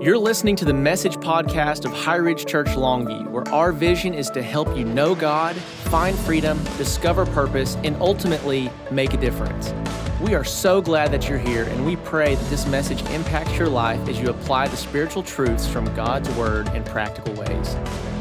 You're 0.00 0.16
listening 0.16 0.56
to 0.56 0.64
the 0.64 0.72
message 0.72 1.16
podcast 1.16 1.84
of 1.84 1.92
High 1.92 2.16
Ridge 2.16 2.46
Church 2.46 2.68
Longview, 2.68 3.28
where 3.28 3.46
our 3.48 3.70
vision 3.70 4.14
is 4.14 4.30
to 4.30 4.40
help 4.40 4.74
you 4.74 4.86
know 4.86 5.14
God, 5.14 5.54
find 5.56 6.18
freedom, 6.20 6.58
discover 6.78 7.26
purpose, 7.26 7.76
and 7.84 7.94
ultimately 7.96 8.70
make 8.90 9.12
a 9.12 9.18
difference. 9.18 9.74
We 10.22 10.34
are 10.34 10.42
so 10.42 10.80
glad 10.80 11.12
that 11.12 11.28
you're 11.28 11.36
here, 11.36 11.64
and 11.64 11.84
we 11.84 11.96
pray 11.96 12.34
that 12.34 12.48
this 12.48 12.66
message 12.66 13.02
impacts 13.10 13.58
your 13.58 13.68
life 13.68 14.08
as 14.08 14.18
you 14.18 14.30
apply 14.30 14.68
the 14.68 14.76
spiritual 14.78 15.22
truths 15.22 15.66
from 15.66 15.84
God's 15.94 16.30
Word 16.30 16.68
in 16.68 16.82
practical 16.84 17.34
ways. 17.34 17.76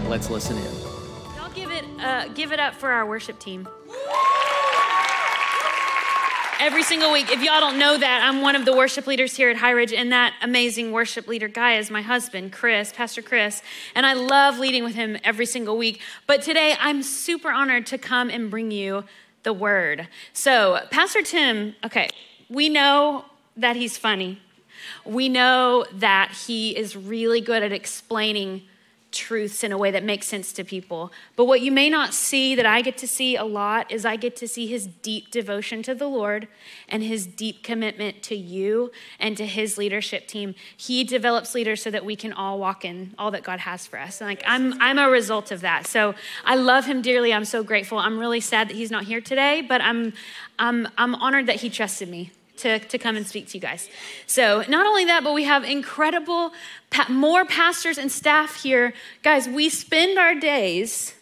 Let's 0.09 0.30
listen 0.30 0.57
in. 0.57 0.73
Y'all 1.38 1.50
give 1.55 1.71
it, 1.71 1.86
uh, 2.02 2.27
give 2.34 2.52
it 2.52 2.59
up 2.59 2.75
for 2.75 2.91
our 2.91 3.05
worship 3.05 3.39
team 3.39 3.70
every 6.59 6.83
single 6.83 7.11
week. 7.13 7.31
If 7.31 7.41
y'all 7.41 7.61
don't 7.61 7.79
know 7.79 7.97
that, 7.97 8.21
I'm 8.21 8.41
one 8.41 8.55
of 8.55 8.65
the 8.65 8.75
worship 8.75 9.07
leaders 9.07 9.35
here 9.35 9.49
at 9.49 9.55
High 9.55 9.71
Ridge, 9.71 9.93
and 9.93 10.11
that 10.11 10.33
amazing 10.41 10.91
worship 10.91 11.25
leader 11.25 11.47
guy 11.47 11.77
is 11.77 11.89
my 11.89 12.01
husband, 12.01 12.51
Chris, 12.51 12.91
Pastor 12.91 13.21
Chris. 13.21 13.61
And 13.95 14.05
I 14.05 14.13
love 14.13 14.59
leading 14.59 14.83
with 14.83 14.93
him 14.93 15.17
every 15.23 15.45
single 15.45 15.77
week. 15.77 16.01
But 16.27 16.41
today, 16.41 16.75
I'm 16.79 17.01
super 17.01 17.50
honored 17.50 17.86
to 17.87 17.97
come 17.97 18.29
and 18.29 18.51
bring 18.51 18.71
you 18.71 19.05
the 19.43 19.53
word. 19.53 20.09
So, 20.33 20.81
Pastor 20.91 21.21
Tim, 21.21 21.75
okay, 21.86 22.09
we 22.50 22.67
know 22.67 23.25
that 23.55 23.78
he's 23.78 23.97
funny. 23.97 24.41
We 25.05 25.29
know 25.29 25.86
that 25.93 26.33
he 26.45 26.75
is 26.75 26.95
really 26.95 27.39
good 27.39 27.64
at 27.64 27.71
explaining 27.71 28.64
truths 29.11 29.63
in 29.63 29.71
a 29.71 29.77
way 29.77 29.91
that 29.91 30.04
makes 30.04 30.27
sense 30.27 30.54
to 30.54 30.63
people. 30.63 31.11
But 31.36 31.45
what 31.45 31.61
you 31.61 31.71
may 31.71 31.89
not 31.89 32.13
see 32.13 32.55
that 32.55 32.66
I 32.66 32.81
get 32.81 32.97
to 33.00 33.08
see 33.08 33.36
a 33.36 33.44
lot 33.44 33.91
is 33.91 34.05
I 34.05 34.16
get 34.16 34.36
to 34.38 34.47
see 34.47 34.67
his 34.67 34.88
deep 34.88 35.31
devotion 35.31 35.81
to 35.83 35.95
the 35.95 36.08
Lord 36.08 36.47
and 36.88 37.02
his 37.02 37.25
deep 37.25 37.64
commitment 37.64 38.22
to 38.23 38.36
you 38.36 38.91
and 39.19 39.36
to 39.38 39.45
his 39.45 39.77
leadership 39.77 40.27
team. 40.27 40.53
He 40.75 41.03
develops 41.03 41.55
leaders 41.55 41.81
so 41.81 41.89
that 41.91 42.05
we 42.05 42.16
can 42.16 42.33
all 42.33 42.59
walk 42.59 42.86
in 42.86 43.16
all 43.17 43.31
that 43.31 43.44
God 43.44 43.61
has 43.61 43.88
for 43.88 44.00
us. 44.00 44.22
And 44.22 44.30
like 44.30 44.44
I'm 44.45 44.80
I'm 44.81 45.00
a 45.00 45.09
result 45.09 45.52
of 45.52 45.62
that. 45.62 45.88
So 45.88 46.14
I 46.45 46.56
love 46.56 46.86
him 46.86 47.02
dearly. 47.02 47.34
I'm 47.34 47.45
so 47.45 47.64
grateful. 47.64 47.97
I'm 47.97 48.19
really 48.19 48.41
sad 48.41 48.69
that 48.69 48.75
he's 48.75 48.91
not 48.91 49.06
here 49.06 49.22
today, 49.22 49.62
but 49.62 49.81
I'm 49.81 50.14
I'm 50.59 50.88
I'm 50.97 51.16
honored 51.16 51.47
that 51.47 51.58
he 51.58 51.69
trusted 51.69 52.09
me 52.09 52.31
to, 52.60 52.80
to 52.80 52.98
come 52.98 53.16
and 53.16 53.26
speak 53.28 53.48
to 53.50 53.58
you 53.58 53.62
guys. 53.62 53.90
So, 54.28 54.64
not 54.68 54.86
only 54.86 55.06
that, 55.06 55.24
but 55.24 55.34
we 55.34 55.44
have 55.44 55.64
incredible, 55.64 56.52
more 57.10 57.46
pastors 57.46 57.98
and 57.98 58.12
staff 58.12 58.62
here. 58.64 58.94
Guys, 59.24 59.48
we 59.48 59.70
spend 59.70 60.18
our 60.18 60.36
days 60.36 61.16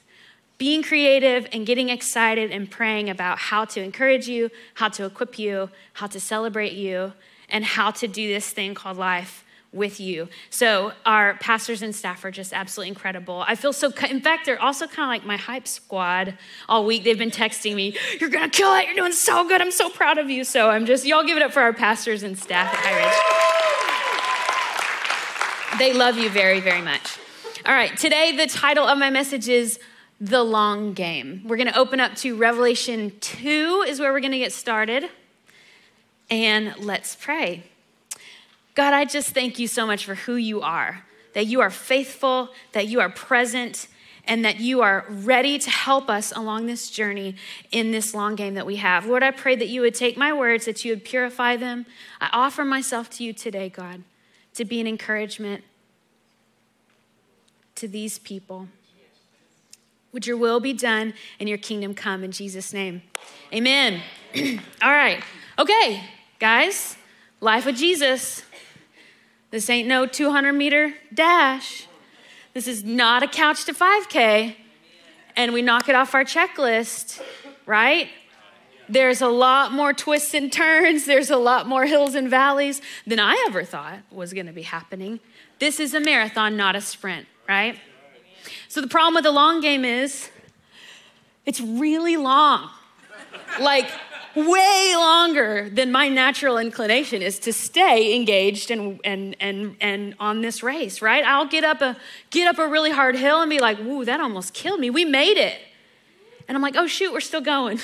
being 0.57 0.81
creative 0.81 1.47
and 1.53 1.65
getting 1.65 1.89
excited 1.89 2.51
and 2.51 2.69
praying 2.69 3.09
about 3.09 3.37
how 3.37 3.65
to 3.65 3.81
encourage 3.81 4.27
you, 4.27 4.49
how 4.73 4.89
to 4.89 5.05
equip 5.05 5.37
you, 5.37 5.69
how 5.93 6.07
to 6.07 6.19
celebrate 6.19 6.73
you, 6.73 7.13
and 7.49 7.63
how 7.63 7.91
to 7.91 8.07
do 8.07 8.27
this 8.27 8.49
thing 8.49 8.73
called 8.73 8.97
life 8.97 9.43
with 9.73 9.99
you. 9.99 10.29
So 10.49 10.93
our 11.05 11.35
pastors 11.35 11.81
and 11.81 11.93
staff 11.95 12.23
are 12.25 12.31
just 12.31 12.53
absolutely 12.53 12.89
incredible. 12.89 13.43
I 13.47 13.55
feel 13.55 13.73
so, 13.73 13.91
in 14.09 14.21
fact, 14.21 14.45
they're 14.45 14.61
also 14.61 14.87
kind 14.87 15.03
of 15.03 15.09
like 15.09 15.25
my 15.25 15.37
hype 15.37 15.67
squad 15.67 16.37
all 16.69 16.85
week. 16.85 17.03
They've 17.03 17.17
been 17.17 17.31
texting 17.31 17.75
me, 17.75 17.95
You're 18.19 18.29
gonna 18.29 18.49
kill 18.49 18.73
it. 18.75 18.85
You're 18.85 18.95
doing 18.95 19.11
so 19.11 19.47
good. 19.47 19.61
I'm 19.61 19.71
so 19.71 19.89
proud 19.89 20.17
of 20.17 20.29
you. 20.29 20.43
So 20.43 20.69
I'm 20.69 20.85
just, 20.85 21.05
y'all 21.05 21.23
give 21.23 21.37
it 21.37 21.43
up 21.43 21.51
for 21.51 21.61
our 21.61 21.73
pastors 21.73 22.23
and 22.23 22.37
staff 22.37 22.73
at 22.73 22.79
High 22.79 22.95
Ridge. 22.95 23.13
They 25.79 25.93
love 25.93 26.17
you 26.17 26.29
very, 26.29 26.59
very 26.59 26.81
much. 26.81 27.17
All 27.65 27.73
right, 27.73 27.95
today 27.97 28.35
the 28.35 28.47
title 28.47 28.85
of 28.87 28.97
my 28.97 29.09
message 29.09 29.49
is 29.49 29.79
The 30.21 30.41
Long 30.43 30.93
Game. 30.93 31.43
We're 31.45 31.57
gonna 31.57 31.73
open 31.75 31.99
up 31.99 32.15
to 32.17 32.35
Revelation 32.35 33.11
2, 33.19 33.85
is 33.87 33.99
where 33.99 34.13
we're 34.13 34.21
gonna 34.21 34.37
get 34.37 34.53
started. 34.53 35.09
And 36.29 36.73
let's 36.79 37.15
pray. 37.15 37.63
God, 38.77 38.93
I 38.93 39.05
just 39.05 39.31
thank 39.31 39.57
you 39.57 39.67
so 39.67 39.87
much 39.87 40.05
for 40.05 40.13
who 40.13 40.35
you 40.35 40.61
are, 40.61 41.03
that 41.33 41.47
you 41.47 41.61
are 41.61 41.71
faithful, 41.71 42.49
that 42.73 42.87
you 42.87 42.99
are 42.99 43.09
present, 43.09 43.87
and 44.23 44.45
that 44.45 44.59
you 44.59 44.83
are 44.83 45.03
ready 45.09 45.57
to 45.57 45.69
help 45.71 46.11
us 46.11 46.31
along 46.31 46.67
this 46.67 46.91
journey 46.91 47.33
in 47.71 47.89
this 47.89 48.13
long 48.13 48.35
game 48.35 48.53
that 48.53 48.67
we 48.67 48.75
have. 48.75 49.07
Lord, 49.07 49.23
I 49.23 49.31
pray 49.31 49.55
that 49.55 49.67
you 49.67 49.81
would 49.81 49.95
take 49.95 50.15
my 50.15 50.31
words, 50.31 50.65
that 50.65 50.85
you 50.85 50.91
would 50.91 51.03
purify 51.03 51.55
them. 51.55 51.87
I 52.21 52.29
offer 52.31 52.63
myself 52.63 53.09
to 53.17 53.23
you 53.23 53.33
today, 53.33 53.67
God, 53.67 54.03
to 54.53 54.63
be 54.63 54.79
an 54.79 54.85
encouragement 54.85 55.63
to 57.73 57.87
these 57.87 58.19
people. 58.19 58.67
Would 60.11 60.27
your 60.27 60.37
will 60.37 60.59
be 60.59 60.73
done 60.73 61.15
and 61.39 61.49
your 61.49 61.57
kingdom 61.57 61.95
come 61.95 62.23
in 62.23 62.31
Jesus' 62.31 62.73
name? 62.73 63.01
Amen. 63.51 64.03
All 64.83 64.91
right. 64.91 65.23
Okay, 65.57 66.03
guys, 66.37 66.95
life 67.41 67.65
with 67.65 67.75
Jesus. 67.75 68.43
This 69.49 69.69
ain't 69.69 69.87
no 69.87 70.05
200 70.05 70.53
meter 70.53 70.93
dash. 71.13 71.87
This 72.53 72.67
is 72.67 72.83
not 72.83 73.23
a 73.23 73.27
couch 73.27 73.65
to 73.65 73.73
5K. 73.73 74.55
And 75.35 75.53
we 75.53 75.61
knock 75.61 75.87
it 75.87 75.95
off 75.95 76.15
our 76.15 76.23
checklist, 76.23 77.21
right? 77.65 78.09
There's 78.89 79.21
a 79.21 79.27
lot 79.27 79.71
more 79.71 79.93
twists 79.93 80.33
and 80.33 80.51
turns, 80.51 81.05
there's 81.05 81.29
a 81.29 81.37
lot 81.37 81.67
more 81.67 81.85
hills 81.85 82.15
and 82.15 82.29
valleys 82.29 82.81
than 83.05 83.19
I 83.19 83.43
ever 83.47 83.63
thought 83.63 83.99
was 84.09 84.33
gonna 84.33 84.53
be 84.53 84.61
happening. 84.61 85.19
This 85.59 85.79
is 85.79 85.93
a 85.93 85.99
marathon, 85.99 86.55
not 86.55 86.75
a 86.75 86.81
sprint, 86.81 87.27
right? 87.47 87.77
So 88.67 88.81
the 88.81 88.87
problem 88.87 89.15
with 89.15 89.23
the 89.25 89.31
long 89.31 89.61
game 89.61 89.83
is 89.83 90.29
it's 91.45 91.59
really 91.61 92.17
long. 92.17 92.69
Like, 93.59 93.89
way 94.37 94.93
longer 94.95 95.69
than 95.69 95.91
my 95.91 96.09
natural 96.09 96.57
inclination 96.57 97.21
is 97.21 97.39
to 97.39 97.51
stay 97.51 98.15
engaged 98.15 98.69
and, 98.69 98.99
and, 99.03 99.35
and, 99.39 99.75
and 99.81 100.15
on 100.19 100.41
this 100.41 100.61
race, 100.61 101.01
right? 101.01 101.25
I'll 101.25 101.47
get 101.47 101.63
up, 101.63 101.81
a, 101.81 101.97
get 102.29 102.47
up 102.47 102.59
a 102.59 102.67
really 102.67 102.91
hard 102.91 103.15
hill 103.15 103.41
and 103.41 103.49
be 103.49 103.59
like, 103.59 103.79
woo, 103.79 104.05
that 104.05 104.19
almost 104.19 104.53
killed 104.53 104.79
me. 104.79 104.89
We 104.89 105.05
made 105.05 105.37
it. 105.37 105.59
And 106.47 106.55
I'm 106.55 106.61
like, 106.61 106.75
oh, 106.77 106.87
shoot, 106.87 107.11
we're 107.11 107.19
still 107.19 107.41
going. 107.41 107.79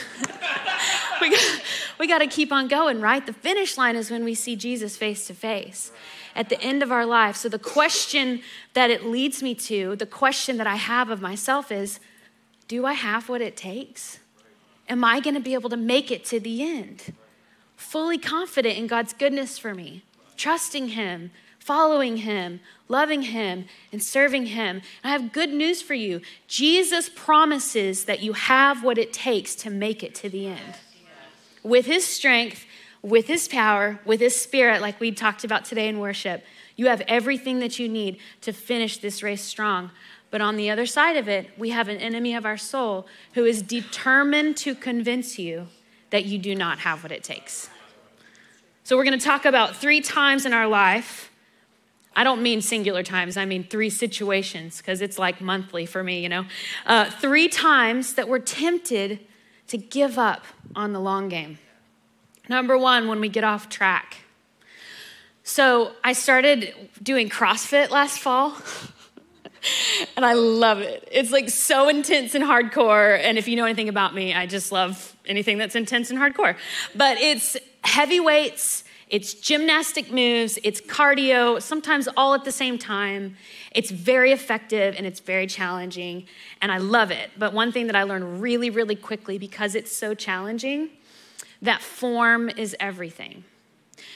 we 1.22 1.32
got, 1.32 1.62
we 2.00 2.08
got 2.08 2.20
to 2.20 2.28
keep 2.28 2.52
on 2.52 2.68
going, 2.68 3.02
right? 3.02 3.26
The 3.26 3.34
finish 3.34 3.78
line 3.78 3.96
is 3.96 4.12
when 4.12 4.24
we 4.24 4.36
see 4.36 4.56
Jesus 4.56 4.96
face 4.96 5.28
to 5.28 5.34
face 5.34 5.92
at 6.36 6.50
the 6.50 6.62
end 6.62 6.82
of 6.82 6.92
our 6.92 7.06
life. 7.06 7.36
So 7.36 7.50
the 7.50 7.60
question 7.60 8.42
that 8.74 8.90
it 8.90 9.06
leads 9.06 9.44
me 9.44 9.56
to, 9.56 9.96
the 9.96 10.06
question 10.06 10.58
that 10.58 10.68
I 10.68 10.76
have 10.76 11.10
of 11.10 11.22
myself 11.22 11.72
is 11.72 12.00
do 12.68 12.86
I 12.86 12.94
have 12.94 13.28
what 13.28 13.42
it 13.42 13.58
takes? 13.58 14.20
Am 14.94 15.04
I 15.04 15.20
going 15.20 15.34
to 15.34 15.42
be 15.42 15.56
able 15.56 15.70
to 15.72 15.78
make 15.78 16.12
it 16.12 16.24
to 16.26 16.40
the 16.40 16.64
end? 16.64 17.14
Fully 17.76 18.18
confident 18.18 18.78
in 18.78 18.88
God's 18.88 19.12
goodness 19.12 19.58
for 19.58 19.74
me, 19.74 20.04
trusting 20.38 20.90
Him, 20.90 21.32
following 21.60 22.18
Him, 22.18 22.62
loving 22.88 23.24
Him, 23.24 23.66
and 23.92 24.02
serving 24.02 24.46
Him. 24.48 24.82
I 25.04 25.10
have 25.10 25.34
good 25.34 25.52
news 25.52 25.82
for 25.82 25.96
you. 25.96 26.22
Jesus 26.48 27.10
promises 27.10 28.06
that 28.06 28.22
you 28.22 28.34
have 28.34 28.84
what 28.84 28.98
it 28.98 29.12
takes 29.12 29.56
to 29.56 29.70
make 29.70 30.04
it 30.04 30.14
to 30.16 30.30
the 30.30 30.48
end. 30.48 30.76
With 31.64 31.88
His 31.88 32.06
strength, 32.06 32.66
with 33.02 33.28
His 33.28 33.48
power, 33.48 34.00
with 34.06 34.20
His 34.20 34.40
Spirit, 34.40 34.82
like 34.82 35.00
we 35.00 35.12
talked 35.12 35.44
about 35.44 35.66
today 35.66 35.88
in 35.88 36.00
worship, 36.00 36.44
you 36.76 36.88
have 36.88 37.02
everything 37.08 37.60
that 37.60 37.80
you 37.80 37.90
need 37.90 38.20
to 38.42 38.54
finish 38.54 38.98
this 38.98 39.24
race 39.24 39.44
strong. 39.44 39.92
But 40.34 40.42
on 40.42 40.56
the 40.56 40.72
other 40.72 40.88
side 40.88 41.16
of 41.16 41.28
it, 41.28 41.52
we 41.60 41.70
have 41.70 41.90
an 41.90 41.98
enemy 41.98 42.34
of 42.34 42.44
our 42.44 42.58
soul 42.58 43.06
who 43.36 43.46
is 43.46 43.62
determined 43.62 44.58
to 44.58 44.74
convince 44.74 45.38
you 45.38 45.68
that 46.10 46.26
you 46.26 46.40
do 46.40 46.56
not 46.56 46.80
have 46.80 47.04
what 47.04 47.12
it 47.12 47.24
takes. 47.24 47.70
So, 48.84 48.98
we're 48.98 49.04
going 49.04 49.20
to 49.20 49.24
talk 49.24 49.46
about 49.46 49.76
three 49.76 50.02
times 50.02 50.48
in 50.48 50.52
our 50.52 50.66
life. 50.66 51.32
I 52.16 52.24
don't 52.24 52.42
mean 52.42 52.64
singular 52.64 53.04
times, 53.04 53.38
I 53.38 53.46
mean 53.46 53.64
three 53.64 53.92
situations, 53.92 54.78
because 54.78 55.04
it's 55.04 55.20
like 55.20 55.40
monthly 55.40 55.86
for 55.86 56.04
me, 56.04 56.24
you 56.24 56.30
know. 56.30 56.46
Uh, 56.88 57.12
three 57.12 57.48
times 57.48 58.16
that 58.16 58.28
we're 58.28 58.40
tempted 58.40 59.20
to 59.68 59.78
give 59.78 60.18
up 60.18 60.46
on 60.76 60.94
the 60.94 61.00
long 61.00 61.30
game. 61.30 61.60
Number 62.50 62.76
one, 62.76 63.08
when 63.08 63.20
we 63.20 63.30
get 63.30 63.44
off 63.44 63.70
track. 63.70 64.18
So, 65.44 65.92
I 66.04 66.14
started 66.14 66.74
doing 67.04 67.30
CrossFit 67.30 67.92
last 67.92 68.18
fall. 68.18 68.58
and 70.16 70.26
I 70.26 70.34
love 70.34 70.80
it. 70.80 71.08
It's 71.12 71.32
like 71.32 71.50
so 71.50 71.90
intense 71.90 72.36
and 72.36 72.44
hardcore. 72.44 73.20
And 73.20 73.38
if 73.38 73.48
you 73.48 73.56
know 73.56 73.66
anything 73.66 73.90
about 73.90 74.14
me, 74.14 74.34
I 74.34 74.46
just 74.46 74.72
love 74.72 75.16
anything 75.26 75.58
that's 75.58 75.76
intense 75.76 76.10
and 76.10 76.20
hardcore. 76.20 76.56
But 76.96 77.18
it's 77.18 77.58
heavy 77.84 78.20
weights, 78.20 78.84
it's 79.10 79.34
gymnastic 79.34 80.12
moves, 80.12 80.58
it's 80.64 80.82
cardio, 80.82 81.62
sometimes 81.62 82.08
all 82.18 82.34
at 82.34 82.46
the 82.46 82.52
same 82.52 82.78
time. 82.78 83.36
It's 83.72 83.92
very 83.92 84.32
effective 84.32 84.96
and 84.98 85.06
it's 85.06 85.20
very 85.20 85.48
challenging, 85.48 86.26
and 86.62 86.72
I 86.72 86.78
love 86.78 87.12
it. 87.12 87.32
But 87.38 87.54
one 87.54 87.72
thing 87.72 87.88
that 87.88 87.96
I 87.96 88.04
learned 88.04 88.42
really, 88.42 88.70
really 88.70 88.96
quickly 88.96 89.38
because 89.38 89.76
it's 89.76 89.92
so 89.92 90.14
challenging 90.14 90.90
that 91.62 91.82
form 91.82 92.50
is 92.50 92.76
everything. 92.80 93.44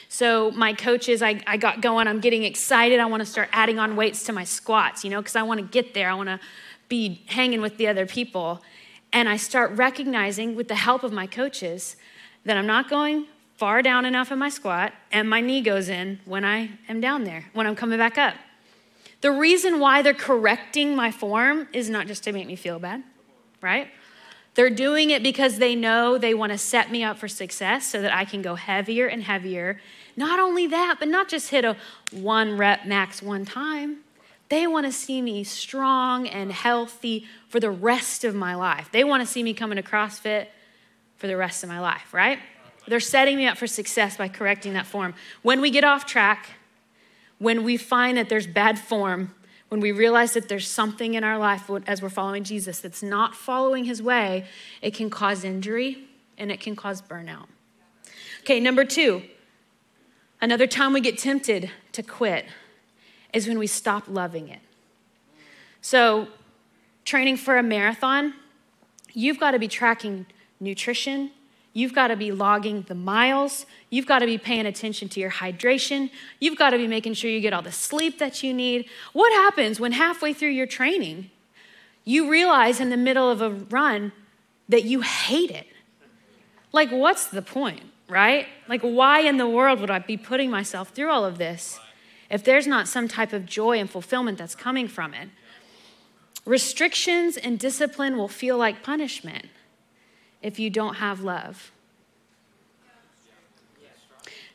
So 0.08 0.50
my 0.52 0.72
coaches, 0.72 1.22
I, 1.22 1.40
I 1.46 1.56
got 1.56 1.80
going, 1.80 2.08
I'm 2.08 2.20
getting 2.20 2.44
excited. 2.44 3.00
I 3.00 3.06
want 3.06 3.20
to 3.20 3.26
start 3.26 3.48
adding 3.52 3.78
on 3.78 3.96
weights 3.96 4.24
to 4.24 4.32
my 4.32 4.44
squats, 4.44 5.04
you 5.04 5.10
know, 5.10 5.20
because 5.20 5.36
I 5.36 5.42
want 5.42 5.60
to 5.60 5.66
get 5.66 5.94
there. 5.94 6.10
I 6.10 6.14
want 6.14 6.28
to 6.28 6.40
be 6.88 7.22
hanging 7.26 7.60
with 7.60 7.76
the 7.76 7.86
other 7.86 8.06
people. 8.06 8.62
And 9.12 9.28
I 9.28 9.36
start 9.36 9.72
recognizing 9.72 10.54
with 10.54 10.68
the 10.68 10.74
help 10.74 11.02
of 11.02 11.12
my 11.12 11.26
coaches 11.26 11.96
that 12.44 12.56
I'm 12.56 12.66
not 12.66 12.88
going 12.88 13.26
far 13.56 13.82
down 13.82 14.04
enough 14.04 14.30
in 14.30 14.38
my 14.38 14.48
squat 14.48 14.92
and 15.10 15.28
my 15.28 15.40
knee 15.40 15.60
goes 15.60 15.88
in 15.88 16.20
when 16.24 16.44
I 16.44 16.70
am 16.88 17.00
down 17.00 17.24
there, 17.24 17.46
when 17.52 17.66
I'm 17.66 17.74
coming 17.74 17.98
back 17.98 18.16
up. 18.16 18.34
The 19.20 19.32
reason 19.32 19.80
why 19.80 20.02
they're 20.02 20.14
correcting 20.14 20.94
my 20.94 21.10
form 21.10 21.66
is 21.72 21.90
not 21.90 22.06
just 22.06 22.22
to 22.24 22.32
make 22.32 22.46
me 22.46 22.54
feel 22.54 22.78
bad, 22.78 23.02
right? 23.60 23.88
They're 24.58 24.70
doing 24.70 25.10
it 25.10 25.22
because 25.22 25.58
they 25.58 25.76
know 25.76 26.18
they 26.18 26.34
want 26.34 26.50
to 26.50 26.58
set 26.58 26.90
me 26.90 27.04
up 27.04 27.16
for 27.16 27.28
success 27.28 27.86
so 27.86 28.02
that 28.02 28.12
I 28.12 28.24
can 28.24 28.42
go 28.42 28.56
heavier 28.56 29.06
and 29.06 29.22
heavier. 29.22 29.80
Not 30.16 30.40
only 30.40 30.66
that, 30.66 30.96
but 30.98 31.06
not 31.06 31.28
just 31.28 31.50
hit 31.50 31.64
a 31.64 31.76
one 32.10 32.56
rep 32.58 32.84
max 32.84 33.22
one 33.22 33.44
time. 33.44 33.98
They 34.48 34.66
want 34.66 34.84
to 34.84 34.90
see 34.90 35.22
me 35.22 35.44
strong 35.44 36.26
and 36.26 36.50
healthy 36.50 37.24
for 37.48 37.60
the 37.60 37.70
rest 37.70 38.24
of 38.24 38.34
my 38.34 38.56
life. 38.56 38.88
They 38.90 39.04
want 39.04 39.22
to 39.22 39.28
see 39.28 39.44
me 39.44 39.54
coming 39.54 39.76
to 39.76 39.82
CrossFit 39.84 40.48
for 41.18 41.28
the 41.28 41.36
rest 41.36 41.62
of 41.62 41.68
my 41.68 41.78
life, 41.78 42.12
right? 42.12 42.40
They're 42.88 42.98
setting 42.98 43.36
me 43.36 43.46
up 43.46 43.58
for 43.58 43.68
success 43.68 44.16
by 44.16 44.26
correcting 44.26 44.72
that 44.72 44.86
form. 44.88 45.14
When 45.42 45.60
we 45.60 45.70
get 45.70 45.84
off 45.84 46.04
track, 46.04 46.48
when 47.38 47.62
we 47.62 47.76
find 47.76 48.18
that 48.18 48.28
there's 48.28 48.48
bad 48.48 48.76
form, 48.76 49.36
when 49.68 49.80
we 49.80 49.92
realize 49.92 50.32
that 50.34 50.48
there's 50.48 50.68
something 50.68 51.14
in 51.14 51.24
our 51.24 51.38
life 51.38 51.70
as 51.86 52.00
we're 52.00 52.08
following 52.08 52.44
Jesus 52.44 52.80
that's 52.80 53.02
not 53.02 53.34
following 53.34 53.84
his 53.84 54.02
way, 54.02 54.46
it 54.80 54.94
can 54.94 55.10
cause 55.10 55.44
injury 55.44 56.08
and 56.38 56.50
it 56.50 56.60
can 56.60 56.74
cause 56.74 57.02
burnout. 57.02 57.46
Okay, 58.40 58.60
number 58.60 58.84
two, 58.84 59.22
another 60.40 60.66
time 60.66 60.92
we 60.92 61.00
get 61.00 61.18
tempted 61.18 61.70
to 61.92 62.02
quit 62.02 62.46
is 63.32 63.46
when 63.46 63.58
we 63.58 63.66
stop 63.66 64.04
loving 64.08 64.48
it. 64.48 64.60
So, 65.80 66.28
training 67.04 67.36
for 67.36 67.58
a 67.58 67.62
marathon, 67.62 68.34
you've 69.12 69.38
got 69.38 69.50
to 69.50 69.58
be 69.58 69.68
tracking 69.68 70.26
nutrition, 70.60 71.30
You've 71.78 71.94
got 71.94 72.08
to 72.08 72.16
be 72.16 72.32
logging 72.32 72.82
the 72.88 72.96
miles. 72.96 73.64
You've 73.88 74.04
got 74.04 74.18
to 74.18 74.26
be 74.26 74.36
paying 74.36 74.66
attention 74.66 75.08
to 75.10 75.20
your 75.20 75.30
hydration. 75.30 76.10
You've 76.40 76.58
got 76.58 76.70
to 76.70 76.76
be 76.76 76.88
making 76.88 77.14
sure 77.14 77.30
you 77.30 77.38
get 77.40 77.52
all 77.52 77.62
the 77.62 77.70
sleep 77.70 78.18
that 78.18 78.42
you 78.42 78.52
need. 78.52 78.86
What 79.12 79.32
happens 79.32 79.78
when 79.78 79.92
halfway 79.92 80.32
through 80.32 80.48
your 80.48 80.66
training, 80.66 81.30
you 82.04 82.28
realize 82.28 82.80
in 82.80 82.90
the 82.90 82.96
middle 82.96 83.30
of 83.30 83.40
a 83.40 83.50
run 83.50 84.10
that 84.68 84.86
you 84.86 85.02
hate 85.02 85.52
it? 85.52 85.68
Like, 86.72 86.90
what's 86.90 87.26
the 87.26 87.42
point, 87.42 87.84
right? 88.08 88.48
Like, 88.66 88.82
why 88.82 89.20
in 89.20 89.36
the 89.36 89.48
world 89.48 89.78
would 89.78 89.88
I 89.88 90.00
be 90.00 90.16
putting 90.16 90.50
myself 90.50 90.88
through 90.88 91.10
all 91.10 91.24
of 91.24 91.38
this 91.38 91.78
if 92.28 92.42
there's 92.42 92.66
not 92.66 92.88
some 92.88 93.06
type 93.06 93.32
of 93.32 93.46
joy 93.46 93.78
and 93.78 93.88
fulfillment 93.88 94.38
that's 94.38 94.56
coming 94.56 94.88
from 94.88 95.14
it? 95.14 95.28
Restrictions 96.44 97.36
and 97.36 97.56
discipline 97.56 98.16
will 98.16 98.26
feel 98.26 98.58
like 98.58 98.82
punishment 98.82 99.46
if 100.42 100.58
you 100.58 100.70
don't 100.70 100.96
have 100.96 101.20
love. 101.20 101.72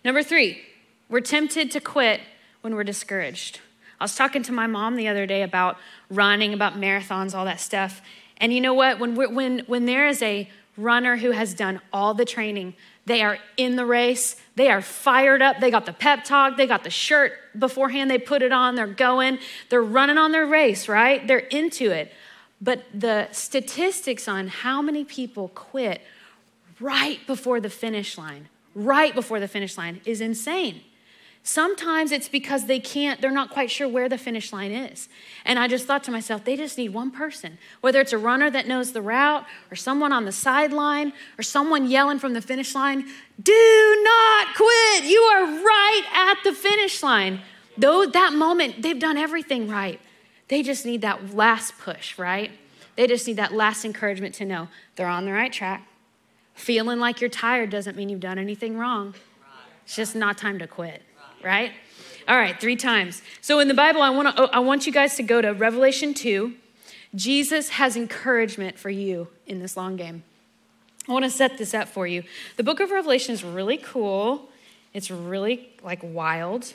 Number 0.04 0.24
three, 0.24 0.62
we're 1.10 1.22
tempted 1.22 1.72
to 1.72 1.80
quit 1.80 2.22
when 2.62 2.76
we're 2.76 2.84
discouraged. 2.84 3.60
I 4.00 4.04
was 4.04 4.16
talking 4.16 4.44
to 4.44 4.52
my 4.52 4.68
mom 4.68 4.96
the 4.96 5.08
other 5.08 5.26
day 5.26 5.44
about 5.44 5.78
running, 6.10 6.54
about 6.54 6.74
marathons, 6.74 7.34
all 7.34 7.46
that 7.46 7.60
stuff. 7.60 8.02
And 8.38 8.54
you 8.54 8.60
know 8.60 8.74
what? 8.74 9.00
When, 9.00 9.16
when, 9.16 9.60
when 9.60 9.86
there 9.86 10.08
is 10.08 10.22
a 10.22 10.50
runner 10.76 11.18
who 11.18 11.32
has 11.32 11.54
done 11.54 11.80
all 11.94 12.14
the 12.14 12.26
training, 12.26 12.74
they 13.06 13.22
are 13.22 13.38
in 13.58 13.76
the 13.76 13.86
race, 13.86 14.36
they 14.56 14.70
are 14.70 14.82
fired 14.82 15.42
up, 15.42 15.60
they 15.60 15.70
got 15.70 15.86
the 15.86 15.94
pep 15.94 16.24
talk, 16.24 16.58
they 16.58 16.68
got 16.68 16.84
the 16.84 16.90
shirt 16.90 17.34
beforehand, 17.58 18.10
they 18.10 18.18
put 18.18 18.42
it 18.42 18.52
on, 18.52 18.76
they're 18.76 18.88
going, 18.88 19.40
they're 19.70 19.82
running 19.82 20.18
on 20.18 20.32
their 20.32 20.46
race, 20.46 20.88
right? 20.88 21.26
They're 21.28 21.40
into 21.40 21.92
it. 21.92 22.12
But 22.64 22.86
the 22.94 23.28
statistics 23.32 24.30
on 24.30 24.48
how 24.48 24.82
many 24.82 25.04
people 25.04 25.50
quit 25.50 26.02
right 26.80 27.20
before 27.28 27.60
the 27.60 27.70
finish 27.70 28.18
line, 28.18 28.48
right 28.74 29.14
before 29.14 29.42
the 29.42 29.50
finish 29.50 29.78
line, 29.78 30.00
is 30.06 30.22
insane. 30.22 30.82
Sometimes 31.46 32.14
it's 32.14 32.30
because 32.30 32.68
they 32.68 32.80
can't, 32.80 33.20
they're 33.20 33.30
not 33.30 33.50
quite 33.50 33.70
sure 33.70 33.90
where 33.90 34.08
the 34.08 34.18
finish 34.18 34.54
line 34.54 34.72
is. 34.72 35.10
And 35.44 35.60
I 35.60 35.68
just 35.68 35.86
thought 35.86 36.06
to 36.06 36.12
myself, 36.12 36.46
they 36.46 36.56
just 36.56 36.78
need 36.78 36.94
one 36.94 37.12
person, 37.12 37.58
whether 37.82 38.00
it's 38.00 38.14
a 38.14 38.18
runner 38.18 38.50
that 38.50 38.66
knows 38.66 38.94
the 38.94 39.02
route, 39.02 39.46
or 39.70 39.76
someone 39.76 40.14
on 40.14 40.24
the 40.24 40.32
sideline, 40.32 41.12
or 41.38 41.44
someone 41.44 41.90
yelling 41.90 42.18
from 42.18 42.32
the 42.32 42.42
finish 42.42 42.74
line, 42.74 43.06
do 43.42 44.02
not 44.06 44.56
quit. 44.56 45.04
You 45.04 45.20
are 45.20 45.44
right 45.44 46.04
at 46.14 46.38
the 46.46 46.54
finish 46.54 47.04
line. 47.04 47.42
Though 47.78 48.06
that 48.06 48.32
moment, 48.32 48.82
they've 48.82 48.98
done 48.98 49.18
everything 49.18 49.68
right. 49.68 50.00
They 50.54 50.62
just 50.62 50.86
need 50.86 51.02
that 51.02 51.34
last 51.34 51.80
push, 51.80 52.20
right? 52.20 52.52
They 52.96 53.08
just 53.08 53.26
need 53.26 53.38
that 53.38 53.54
last 53.54 53.86
encouragement 53.86 54.36
to 54.36 54.46
know 54.46 54.68
they're 54.96 55.08
on 55.08 55.26
the 55.26 55.32
right 55.32 55.52
track. 55.52 55.88
Feeling 56.54 57.00
like 57.00 57.22
you're 57.22 57.30
tired 57.32 57.72
doesn't 57.72 57.98
mean 57.98 58.08
you've 58.08 58.20
done 58.20 58.38
anything 58.38 58.78
wrong. 58.78 59.16
It's 59.84 59.96
just 59.96 60.16
not 60.16 60.38
time 60.38 60.60
to 60.60 60.68
quit, 60.68 61.02
right? 61.44 61.72
All 62.28 62.38
right, 62.38 62.62
three 62.62 62.76
times. 62.76 63.24
So 63.42 63.58
in 63.58 63.68
the 63.68 63.74
Bible, 63.74 64.04
I 64.04 64.12
want 64.12 64.28
to 64.28 64.44
oh, 64.44 64.50
I 64.54 64.60
want 64.60 64.86
you 64.86 64.94
guys 64.94 65.16
to 65.16 65.24
go 65.24 65.42
to 65.42 65.54
Revelation 65.54 66.14
2. 66.14 66.54
Jesus 67.16 67.70
has 67.70 67.98
encouragement 67.98 68.78
for 68.78 68.92
you 68.92 69.30
in 69.48 69.58
this 69.58 69.76
long 69.76 69.96
game. 69.96 70.22
I 71.10 71.14
want 71.14 71.26
to 71.26 71.32
set 71.32 71.58
this 71.58 71.74
up 71.74 71.88
for 71.88 72.06
you. 72.06 72.22
The 72.58 72.64
book 72.64 72.80
of 72.80 72.92
Revelation 72.92 73.34
is 73.34 73.44
really 73.44 73.78
cool. 73.78 74.50
It's 74.94 75.10
really 75.10 75.70
like 75.82 76.02
wild. 76.04 76.74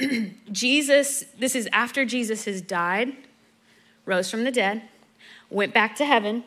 Jesus, 0.52 1.24
this 1.38 1.54
is 1.54 1.68
after 1.72 2.04
Jesus 2.04 2.44
has 2.46 2.60
died, 2.60 3.16
rose 4.04 4.30
from 4.30 4.44
the 4.44 4.50
dead, 4.50 4.82
went 5.50 5.72
back 5.72 5.96
to 5.96 6.04
heaven. 6.04 6.44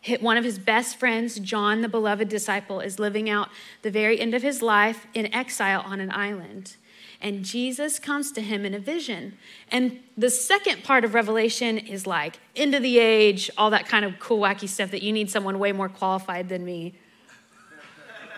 Hit 0.00 0.22
one 0.22 0.36
of 0.36 0.44
his 0.44 0.60
best 0.60 0.96
friends, 0.96 1.40
John, 1.40 1.80
the 1.80 1.88
beloved 1.88 2.28
disciple, 2.28 2.78
is 2.80 3.00
living 3.00 3.28
out 3.28 3.48
the 3.82 3.90
very 3.90 4.20
end 4.20 4.32
of 4.32 4.42
his 4.42 4.62
life 4.62 5.06
in 5.12 5.32
exile 5.34 5.82
on 5.84 5.98
an 6.00 6.12
island. 6.12 6.76
And 7.20 7.44
Jesus 7.44 7.98
comes 7.98 8.30
to 8.32 8.40
him 8.40 8.64
in 8.64 8.74
a 8.74 8.78
vision. 8.78 9.36
And 9.72 9.98
the 10.16 10.30
second 10.30 10.84
part 10.84 11.04
of 11.04 11.14
Revelation 11.14 11.76
is 11.76 12.06
like 12.06 12.38
end 12.54 12.76
of 12.76 12.82
the 12.82 12.98
age, 12.98 13.50
all 13.58 13.70
that 13.70 13.88
kind 13.88 14.04
of 14.04 14.20
cool, 14.20 14.38
wacky 14.38 14.68
stuff 14.68 14.92
that 14.92 15.02
you 15.02 15.12
need 15.12 15.30
someone 15.30 15.58
way 15.58 15.72
more 15.72 15.88
qualified 15.88 16.48
than 16.48 16.64
me 16.64 16.94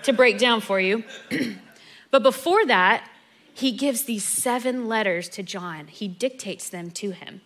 to 0.05 0.15
break 0.15 0.39
down 0.39 0.63
for 0.63 0.81
you. 0.81 1.05
but 2.11 2.23
before 2.23 2.65
that, 2.67 3.07
he 3.55 3.73
gives 3.73 4.05
these 4.05 4.25
seven 4.25 4.87
letters 4.87 5.29
to 5.31 5.43
John. 5.43 5.87
He 5.89 6.09
dictates 6.09 6.69
them 6.69 6.91
to 6.93 7.11
him. 7.11 7.41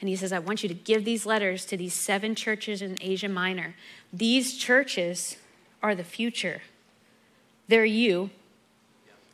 And 0.00 0.08
he 0.08 0.16
says, 0.16 0.32
I 0.32 0.38
want 0.38 0.62
you 0.62 0.68
to 0.68 0.74
give 0.74 1.04
these 1.04 1.24
letters 1.24 1.64
to 1.66 1.76
these 1.76 1.94
seven 1.94 2.34
churches 2.34 2.82
in 2.82 2.98
Asia 3.00 3.28
Minor. 3.28 3.74
These 4.12 4.56
churches 4.56 5.36
are 5.82 5.94
the 5.94 6.04
future. 6.04 6.62
They're 7.68 7.84
you 7.84 8.30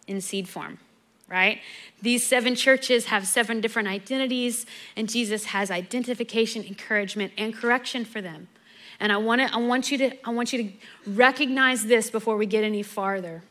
in 0.06 0.20
seed 0.20 0.48
form, 0.48 0.78
right? 1.28 1.60
These 2.00 2.26
seven 2.26 2.54
churches 2.54 3.06
have 3.06 3.26
seven 3.26 3.60
different 3.60 3.88
identities, 3.88 4.66
and 4.96 5.08
Jesus 5.08 5.46
has 5.46 5.70
identification, 5.70 6.64
encouragement, 6.64 7.32
and 7.36 7.54
correction 7.54 8.04
for 8.04 8.20
them. 8.20 8.48
And 9.00 9.12
I 9.12 9.16
want, 9.16 9.40
to, 9.40 9.52
I, 9.52 9.58
want 9.58 9.90
you 9.90 9.98
to, 9.98 10.26
I 10.26 10.30
want 10.30 10.52
you 10.52 10.62
to 10.62 11.10
recognize 11.10 11.86
this 11.86 12.08
before 12.10 12.36
we 12.36 12.46
get 12.46 12.62
any 12.62 12.82
farther 12.82 13.42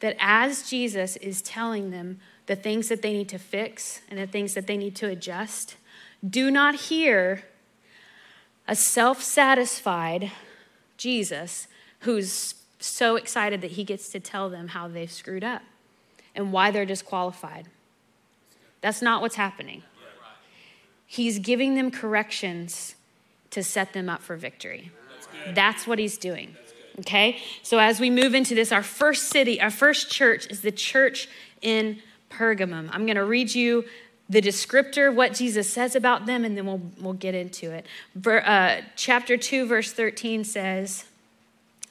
that 0.00 0.16
as 0.18 0.68
Jesus 0.68 1.16
is 1.16 1.42
telling 1.42 1.90
them 1.90 2.20
the 2.46 2.56
things 2.56 2.88
that 2.88 3.02
they 3.02 3.12
need 3.12 3.28
to 3.28 3.38
fix 3.38 4.00
and 4.08 4.18
the 4.18 4.26
things 4.26 4.54
that 4.54 4.66
they 4.66 4.76
need 4.76 4.96
to 4.96 5.08
adjust, 5.08 5.76
do 6.28 6.50
not 6.50 6.74
hear 6.74 7.44
a 8.66 8.76
self 8.76 9.22
satisfied 9.22 10.30
Jesus 10.96 11.66
who's 12.00 12.54
so 12.78 13.16
excited 13.16 13.60
that 13.60 13.72
he 13.72 13.84
gets 13.84 14.08
to 14.10 14.20
tell 14.20 14.50
them 14.50 14.68
how 14.68 14.88
they've 14.88 15.10
screwed 15.10 15.44
up 15.44 15.62
and 16.34 16.52
why 16.52 16.70
they're 16.70 16.86
disqualified. 16.86 17.68
That's 18.80 19.02
not 19.02 19.20
what's 19.20 19.36
happening. 19.36 19.82
He's 21.06 21.38
giving 21.38 21.74
them 21.74 21.90
corrections 21.90 22.94
to 23.50 23.62
set 23.62 23.92
them 23.92 24.08
up 24.08 24.22
for 24.22 24.36
victory. 24.36 24.90
That's 25.54 25.86
what 25.86 25.98
he's 25.98 26.16
doing. 26.16 26.56
Okay? 27.00 27.40
So 27.62 27.78
as 27.78 28.00
we 28.00 28.10
move 28.10 28.34
into 28.34 28.54
this, 28.54 28.72
our 28.72 28.82
first 28.82 29.28
city, 29.28 29.60
our 29.60 29.70
first 29.70 30.10
church 30.10 30.46
is 30.50 30.60
the 30.60 30.72
church 30.72 31.28
in 31.60 32.00
Pergamum. 32.30 32.88
I'm 32.92 33.06
going 33.06 33.16
to 33.16 33.24
read 33.24 33.54
you 33.54 33.84
the 34.28 34.40
descriptor, 34.40 35.14
what 35.14 35.34
Jesus 35.34 35.70
says 35.70 35.94
about 35.94 36.26
them, 36.26 36.44
and 36.44 36.56
then 36.56 36.64
we'll, 36.64 36.80
we'll 37.00 37.12
get 37.12 37.34
into 37.34 37.70
it. 37.70 37.86
Ver, 38.14 38.40
uh, 38.40 38.80
chapter 38.96 39.36
2, 39.36 39.66
verse 39.66 39.92
13 39.92 40.44
says, 40.44 41.04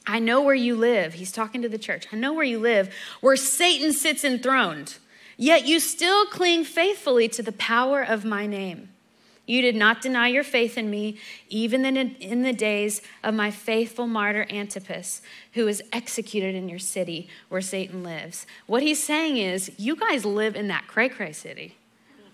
I 0.08 0.20
know 0.20 0.41
where 0.41 0.55
you 0.55 0.75
live. 0.75 1.13
He's 1.13 1.31
talking 1.31 1.62
to 1.62 1.70
the 1.70 1.77
church. 1.77 2.08
I 2.12 2.15
know 2.15 2.34
where 2.34 2.43
you 2.43 2.60
live, 2.60 2.93
where 3.22 3.36
Satan 3.36 3.93
sits 3.93 4.24
enthroned. 4.24 4.98
Yet 5.38 5.67
you 5.67 5.79
still 5.79 6.25
cling 6.25 6.63
faithfully 6.63 7.27
to 7.29 7.43
the 7.43 7.51
power 7.51 8.01
of 8.01 8.25
my 8.25 8.48
name. 8.48 8.89
You 9.45 9.62
did 9.62 9.75
not 9.75 10.01
deny 10.01 10.27
your 10.27 10.43
faith 10.43 10.77
in 10.77 10.89
me, 10.89 11.17
even 11.50 11.86
in, 11.86 12.41
the 12.43 12.53
days 12.53 13.01
of 13.24 13.33
my 13.33 13.51
faithful 13.51 14.07
martyr 14.07 14.45
Antipas, 14.50 15.21
who 15.53 15.65
was 15.65 15.81
executed 15.91 16.55
in 16.55 16.69
your 16.69 16.79
city 16.79 17.27
where 17.50 17.62
Satan 17.62 18.03
lives. 18.03 18.45
What 18.67 18.83
he's 18.83 19.03
saying 19.03 19.38
is, 19.38 19.71
you 19.77 19.95
guys 19.95 20.25
live 20.25 20.55
in 20.55 20.67
that 20.67 20.88
cray 20.88 21.10
cray 21.10 21.33
city 21.33 21.75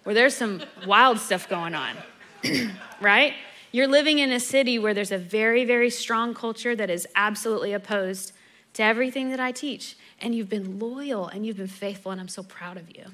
where 0.04 0.14
there's 0.14 0.36
some 0.36 0.62
wild 0.86 1.20
stuff 1.20 1.48
going 1.50 1.76
on, 1.76 1.96
right? 3.02 3.34
You're 3.72 3.88
living 3.88 4.20
in 4.20 4.32
a 4.32 4.40
city 4.40 4.78
where 4.78 4.94
there's 4.94 5.12
a 5.12 5.18
very, 5.18 5.66
very 5.66 5.90
strong 5.90 6.34
culture 6.34 6.76
that 6.76 6.90
is 6.90 7.08
absolutely 7.16 7.74
opposed 7.74 8.32
to 8.74 8.84
everything 8.84 9.30
that 9.32 9.40
I 9.40 9.52
teach. 9.52 9.98
And 10.20 10.36
you've 10.36 10.50
been 10.50 10.80
loyal 10.80 11.28
and 11.28 11.46
you've 11.46 11.58
been 11.58 11.68
faithful, 11.68 12.12
and 12.12 12.22
I'm 12.22 12.28
so 12.28 12.44
proud 12.44 12.78
of 12.78 12.96
you. 12.96 13.06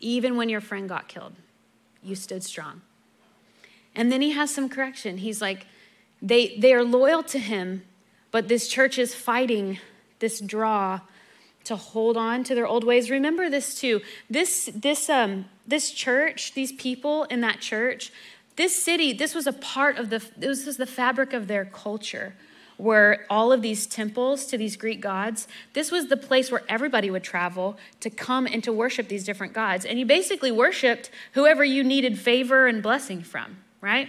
Even 0.00 0.36
when 0.36 0.48
your 0.48 0.60
friend 0.60 0.88
got 0.88 1.08
killed 1.08 1.34
you 2.06 2.14
stood 2.14 2.44
strong. 2.44 2.82
And 3.96 4.12
then 4.12 4.20
he 4.20 4.30
has 4.30 4.54
some 4.54 4.68
correction. 4.68 5.18
He's 5.18 5.42
like, 5.42 5.66
they, 6.22 6.56
they 6.58 6.72
are 6.72 6.84
loyal 6.84 7.22
to 7.24 7.38
him, 7.38 7.82
but 8.30 8.46
this 8.48 8.68
church 8.68 8.98
is 8.98 9.14
fighting 9.14 9.78
this 10.18 10.40
draw 10.40 11.00
to 11.64 11.76
hold 11.76 12.16
on 12.16 12.44
to 12.44 12.54
their 12.54 12.66
old 12.66 12.84
ways. 12.84 13.10
Remember 13.10 13.50
this 13.50 13.74
too. 13.74 14.00
This, 14.30 14.70
this, 14.74 15.10
um, 15.10 15.46
this 15.66 15.90
church, 15.90 16.54
these 16.54 16.72
people 16.72 17.24
in 17.24 17.40
that 17.40 17.60
church, 17.60 18.12
this 18.54 18.80
city, 18.80 19.12
this 19.12 19.34
was 19.34 19.46
a 19.46 19.52
part 19.52 19.98
of 19.98 20.10
the, 20.10 20.24
this 20.36 20.64
was 20.64 20.76
the 20.76 20.86
fabric 20.86 21.32
of 21.32 21.48
their 21.48 21.64
culture 21.64 22.34
were 22.78 23.24
all 23.30 23.52
of 23.52 23.62
these 23.62 23.86
temples 23.86 24.46
to 24.46 24.58
these 24.58 24.76
Greek 24.76 25.00
gods. 25.00 25.48
This 25.72 25.90
was 25.90 26.08
the 26.08 26.16
place 26.16 26.50
where 26.50 26.62
everybody 26.68 27.10
would 27.10 27.22
travel 27.22 27.78
to 28.00 28.10
come 28.10 28.46
and 28.46 28.62
to 28.64 28.72
worship 28.72 29.08
these 29.08 29.24
different 29.24 29.52
gods. 29.52 29.84
And 29.84 29.98
you 29.98 30.06
basically 30.06 30.52
worshiped 30.52 31.10
whoever 31.32 31.64
you 31.64 31.82
needed 31.82 32.18
favor 32.18 32.66
and 32.66 32.82
blessing 32.82 33.22
from, 33.22 33.58
right? 33.86 34.08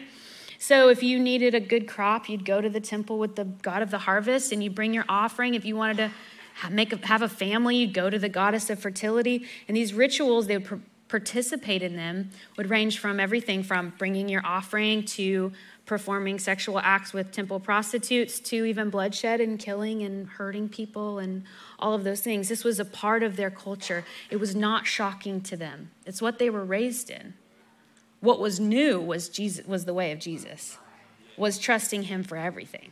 So 0.60 0.90
if 0.90 1.04
you 1.04 1.20
needed 1.20 1.54
a 1.54 1.60
good 1.60 1.88
crop, 1.88 2.28
you'd 2.28 2.44
go 2.44 2.60
to 2.60 2.70
the 2.70 2.80
temple 2.80 3.20
with 3.20 3.36
the 3.36 3.46
god 3.46 3.82
of 3.82 3.92
the 3.92 4.00
harvest 4.00 4.52
and 4.52 4.64
you 4.64 4.72
bring 4.72 4.94
your 4.94 5.06
offering. 5.08 5.54
If 5.54 5.66
you 5.66 5.76
wanted 5.76 5.98
to 5.98 6.70
make 6.72 6.92
a, 6.92 7.08
have 7.08 7.22
a 7.22 7.30
family, 7.30 7.78
you'd 7.78 7.94
go 7.94 8.10
to 8.10 8.18
the 8.18 8.30
goddess 8.30 8.70
of 8.70 8.80
fertility. 8.80 9.46
And 9.68 9.78
these 9.78 9.94
rituals, 9.94 10.48
they 10.48 10.58
would 10.58 10.82
participate 11.08 11.84
in 11.84 11.96
them, 11.96 12.32
would 12.58 12.70
range 12.70 13.00
from 13.00 13.20
everything 13.20 13.64
from 13.64 13.94
bringing 13.98 14.28
your 14.28 14.46
offering 14.46 15.06
to 15.06 15.54
performing 15.86 16.38
sexual 16.38 16.80
acts 16.80 17.14
with 17.14 17.32
temple 17.32 17.60
prostitutes 17.60 18.40
to 18.42 18.66
even 18.66 18.90
bloodshed 18.90 19.40
and 19.40 19.58
killing 19.58 20.04
and 20.04 20.28
hurting 20.28 20.68
people 20.68 21.20
and 21.20 21.44
all 21.80 21.94
of 21.94 22.04
those 22.04 22.20
things. 22.20 22.50
This 22.50 22.64
was 22.64 22.80
a 22.80 22.86
part 22.86 23.24
of 23.24 23.38
their 23.38 23.52
culture. 23.52 24.04
It 24.30 24.38
was 24.38 24.54
not 24.54 24.86
shocking 24.86 25.40
to 25.42 25.56
them. 25.56 25.92
It's 26.06 26.22
what 26.22 26.40
they 26.40 26.50
were 26.50 26.66
raised 26.66 27.10
in. 27.10 27.36
What 28.20 28.40
was 28.40 28.60
new 28.60 29.00
was 29.00 29.30
Jesus 29.30 29.66
was 29.66 29.86
the 29.86 29.94
way 29.94 30.12
of 30.12 30.20
Jesus. 30.20 30.78
Was 31.38 31.60
trusting 31.60 32.04
him 32.04 32.24
for 32.24 32.38
everything. 32.38 32.92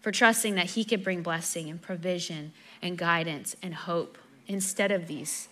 For 0.00 0.12
trusting 0.12 0.54
that 0.54 0.70
he 0.70 0.84
could 0.84 1.02
bring 1.04 1.22
blessing 1.22 1.68
and 1.68 1.80
provision 1.80 2.52
and 2.80 2.96
guidance 2.96 3.56
and 3.62 3.74
hope 3.74 4.16
instead 4.46 4.90
of 4.92 5.06
these 5.06 5.48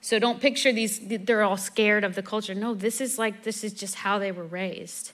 so 0.00 0.18
don't 0.18 0.40
picture 0.40 0.72
these, 0.72 1.00
they're 1.00 1.42
all 1.42 1.56
scared 1.56 2.04
of 2.04 2.14
the 2.14 2.22
culture. 2.22 2.54
No, 2.54 2.74
this 2.74 3.00
is 3.00 3.18
like, 3.18 3.42
this 3.42 3.62
is 3.62 3.72
just 3.72 3.96
how 3.96 4.18
they 4.18 4.32
were 4.32 4.46
raised. 4.46 5.12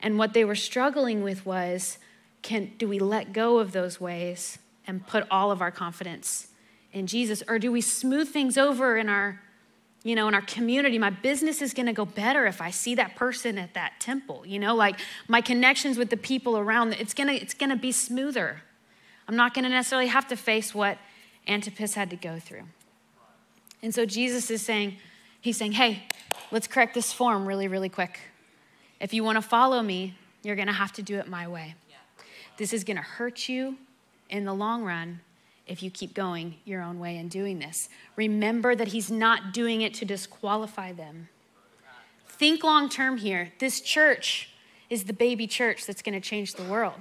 And 0.00 0.18
what 0.18 0.34
they 0.34 0.44
were 0.44 0.54
struggling 0.54 1.22
with 1.22 1.46
was 1.46 1.98
can, 2.42 2.72
do 2.76 2.86
we 2.86 2.98
let 2.98 3.32
go 3.32 3.58
of 3.58 3.72
those 3.72 4.00
ways 4.00 4.58
and 4.86 5.06
put 5.06 5.26
all 5.30 5.50
of 5.50 5.62
our 5.62 5.70
confidence 5.70 6.48
in 6.92 7.06
Jesus? 7.06 7.42
Or 7.48 7.58
do 7.58 7.72
we 7.72 7.80
smooth 7.80 8.28
things 8.28 8.58
over 8.58 8.98
in 8.98 9.08
our, 9.08 9.40
you 10.06 10.14
know, 10.14 10.28
in 10.28 10.34
our 10.34 10.42
community? 10.42 10.98
My 10.98 11.10
business 11.10 11.60
is 11.60 11.74
going 11.74 11.86
to 11.86 11.92
go 11.92 12.04
better 12.04 12.46
if 12.46 12.60
I 12.60 12.70
see 12.70 12.94
that 12.94 13.16
person 13.16 13.58
at 13.58 13.74
that 13.74 13.94
temple, 13.98 14.44
you 14.46 14.58
know, 14.58 14.74
like 14.74 15.00
my 15.26 15.40
connections 15.40 15.98
with 15.98 16.10
the 16.10 16.16
people 16.16 16.56
around, 16.56 16.92
it's 16.94 17.12
going 17.12 17.28
to, 17.28 17.34
it's 17.34 17.54
going 17.54 17.70
to 17.70 17.76
be 17.76 17.90
smoother. 17.90 18.62
I'm 19.26 19.34
not 19.34 19.52
going 19.52 19.64
to 19.64 19.70
necessarily 19.70 20.06
have 20.06 20.28
to 20.28 20.36
face 20.36 20.74
what 20.74 20.98
Antipas 21.48 21.94
had 21.94 22.10
to 22.10 22.16
go 22.16 22.38
through. 22.38 22.62
And 23.82 23.92
so 23.92 24.06
Jesus 24.06 24.50
is 24.50 24.62
saying, 24.62 24.96
He's 25.46 25.56
saying, 25.56 25.72
hey, 25.72 26.02
let's 26.50 26.66
correct 26.66 26.92
this 26.94 27.12
form 27.12 27.46
really, 27.46 27.68
really 27.68 27.88
quick. 27.88 28.18
If 28.98 29.14
you 29.14 29.22
want 29.22 29.36
to 29.36 29.42
follow 29.42 29.80
me, 29.80 30.16
you're 30.42 30.56
going 30.56 30.66
to 30.66 30.72
have 30.72 30.92
to 30.94 31.02
do 31.02 31.18
it 31.18 31.28
my 31.28 31.46
way. 31.46 31.76
This 32.56 32.72
is 32.72 32.82
going 32.82 32.96
to 32.96 33.02
hurt 33.04 33.48
you 33.48 33.76
in 34.28 34.44
the 34.44 34.52
long 34.52 34.82
run 34.82 35.20
if 35.66 35.82
you 35.82 35.90
keep 35.90 36.14
going 36.14 36.56
your 36.64 36.82
own 36.82 36.98
way 36.98 37.16
and 37.16 37.30
doing 37.30 37.58
this. 37.58 37.88
Remember 38.14 38.74
that 38.74 38.88
he's 38.88 39.10
not 39.10 39.52
doing 39.52 39.80
it 39.80 39.94
to 39.94 40.04
disqualify 40.04 40.92
them. 40.92 41.28
Think 42.28 42.62
long 42.62 42.88
term 42.88 43.16
here. 43.16 43.52
This 43.58 43.80
church 43.80 44.50
is 44.88 45.04
the 45.04 45.12
baby 45.12 45.46
church 45.46 45.86
that's 45.86 46.02
going 46.02 46.20
to 46.20 46.26
change 46.26 46.54
the 46.54 46.64
world. 46.64 47.00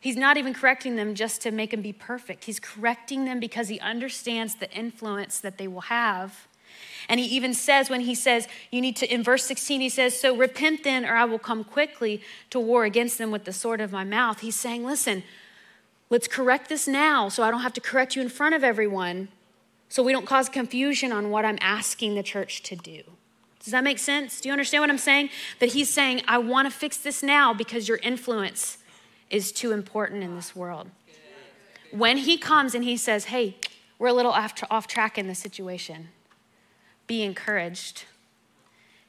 He's 0.00 0.16
not 0.16 0.36
even 0.36 0.52
correcting 0.52 0.96
them 0.96 1.14
just 1.14 1.40
to 1.42 1.50
make 1.50 1.70
them 1.70 1.80
be 1.80 1.92
perfect. 1.92 2.44
He's 2.44 2.60
correcting 2.60 3.24
them 3.24 3.40
because 3.40 3.68
he 3.68 3.80
understands 3.80 4.56
the 4.56 4.70
influence 4.72 5.38
that 5.40 5.56
they 5.56 5.68
will 5.68 5.82
have 5.82 6.46
and 7.08 7.20
he 7.20 7.26
even 7.26 7.54
says, 7.54 7.90
when 7.90 8.00
he 8.00 8.14
says, 8.14 8.48
you 8.70 8.80
need 8.80 8.96
to, 8.96 9.12
in 9.12 9.22
verse 9.22 9.44
16, 9.44 9.80
he 9.80 9.88
says, 9.88 10.18
So 10.18 10.36
repent 10.36 10.84
then, 10.84 11.04
or 11.04 11.14
I 11.14 11.24
will 11.24 11.38
come 11.38 11.64
quickly 11.64 12.22
to 12.50 12.58
war 12.58 12.84
against 12.84 13.18
them 13.18 13.30
with 13.30 13.44
the 13.44 13.52
sword 13.52 13.80
of 13.80 13.92
my 13.92 14.04
mouth. 14.04 14.40
He's 14.40 14.56
saying, 14.56 14.84
Listen, 14.84 15.22
let's 16.10 16.28
correct 16.28 16.68
this 16.68 16.86
now 16.86 17.28
so 17.28 17.42
I 17.42 17.50
don't 17.50 17.60
have 17.60 17.72
to 17.74 17.80
correct 17.80 18.16
you 18.16 18.22
in 18.22 18.28
front 18.28 18.54
of 18.54 18.64
everyone, 18.64 19.28
so 19.88 20.02
we 20.02 20.12
don't 20.12 20.26
cause 20.26 20.48
confusion 20.48 21.12
on 21.12 21.30
what 21.30 21.44
I'm 21.44 21.58
asking 21.60 22.14
the 22.14 22.22
church 22.22 22.62
to 22.64 22.76
do. 22.76 23.02
Does 23.60 23.72
that 23.72 23.82
make 23.82 23.98
sense? 23.98 24.40
Do 24.40 24.48
you 24.48 24.52
understand 24.52 24.82
what 24.82 24.90
I'm 24.90 24.98
saying? 24.98 25.30
That 25.58 25.72
he's 25.72 25.88
saying, 25.88 26.22
I 26.28 26.38
want 26.38 26.70
to 26.70 26.76
fix 26.76 26.98
this 26.98 27.22
now 27.22 27.54
because 27.54 27.88
your 27.88 27.98
influence 27.98 28.78
is 29.30 29.52
too 29.52 29.72
important 29.72 30.22
in 30.22 30.34
this 30.34 30.54
world. 30.54 30.90
When 31.90 32.18
he 32.18 32.36
comes 32.36 32.74
and 32.74 32.84
he 32.84 32.96
says, 32.96 33.26
Hey, 33.26 33.56
we're 33.98 34.08
a 34.08 34.12
little 34.12 34.32
off, 34.32 34.86
track 34.86 35.16
in 35.16 35.28
this 35.28 35.38
situation 35.38 36.08
be 37.06 37.22
encouraged. 37.22 38.04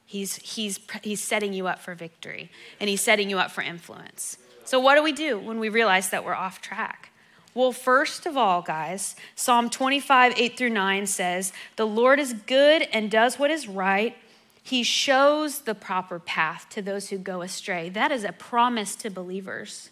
He's, 0.06 0.36
he's, 0.38 0.80
he's 1.02 1.22
setting 1.22 1.54
you 1.54 1.68
up 1.68 1.80
for 1.80 1.96
victory 1.96 2.52
and 2.80 2.90
he's 2.90 3.02
setting 3.02 3.30
you 3.30 3.40
up 3.40 3.52
for 3.52 3.62
influence. 3.62 4.38
So, 4.66 4.80
what 4.80 4.96
do 4.96 5.04
we 5.04 5.12
do 5.12 5.40
when 5.40 5.60
we 5.60 5.70
realize 5.70 6.10
that 6.10 6.26
we're 6.26 6.36
off 6.36 6.62
track? 6.62 7.12
Well, 7.54 7.72
first 7.72 8.26
of 8.26 8.36
all, 8.36 8.62
guys, 8.62 9.16
Psalm 9.36 9.70
25, 9.70 10.34
8 10.36 10.58
through 10.58 10.72
9 10.72 11.08
says, 11.08 11.54
The 11.78 11.88
Lord 11.88 12.20
is 12.20 12.34
good 12.34 12.82
and 12.92 13.10
does 13.10 13.40
what 13.40 13.50
is 13.50 13.68
right. 13.68 14.18
He 14.62 14.84
shows 14.84 15.60
the 15.60 15.76
proper 15.76 16.20
path 16.20 16.68
to 16.72 16.82
those 16.82 17.10
who 17.10 17.18
go 17.18 17.42
astray. 17.42 17.88
That 17.88 18.12
is 18.12 18.24
a 18.24 18.34
promise 18.34 18.96
to 18.98 19.10
believers 19.10 19.90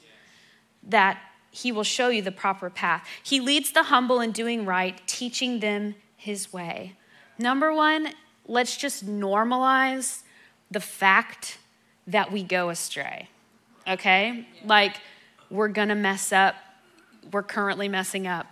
that 0.81 1.21
He 1.51 1.71
will 1.71 1.83
show 1.83 2.09
you 2.09 2.21
the 2.21 2.31
proper 2.31 2.69
path. 2.69 3.07
He 3.21 3.39
leads 3.39 3.71
the 3.71 3.83
humble 3.83 4.19
in 4.19 4.31
doing 4.31 4.65
right, 4.65 4.99
teaching 5.07 5.59
them 5.59 5.95
His 6.17 6.51
way. 6.51 6.97
Number 7.37 7.73
one, 7.73 8.09
let's 8.47 8.75
just 8.75 9.05
normalize 9.05 10.23
the 10.69 10.79
fact 10.79 11.59
that 12.07 12.31
we 12.31 12.43
go 12.43 12.69
astray, 12.69 13.29
okay? 13.87 14.47
Like, 14.65 14.97
we're 15.49 15.67
gonna 15.67 15.95
mess 15.95 16.31
up. 16.31 16.55
We're 17.31 17.43
currently 17.43 17.87
messing 17.87 18.27
up. 18.27 18.47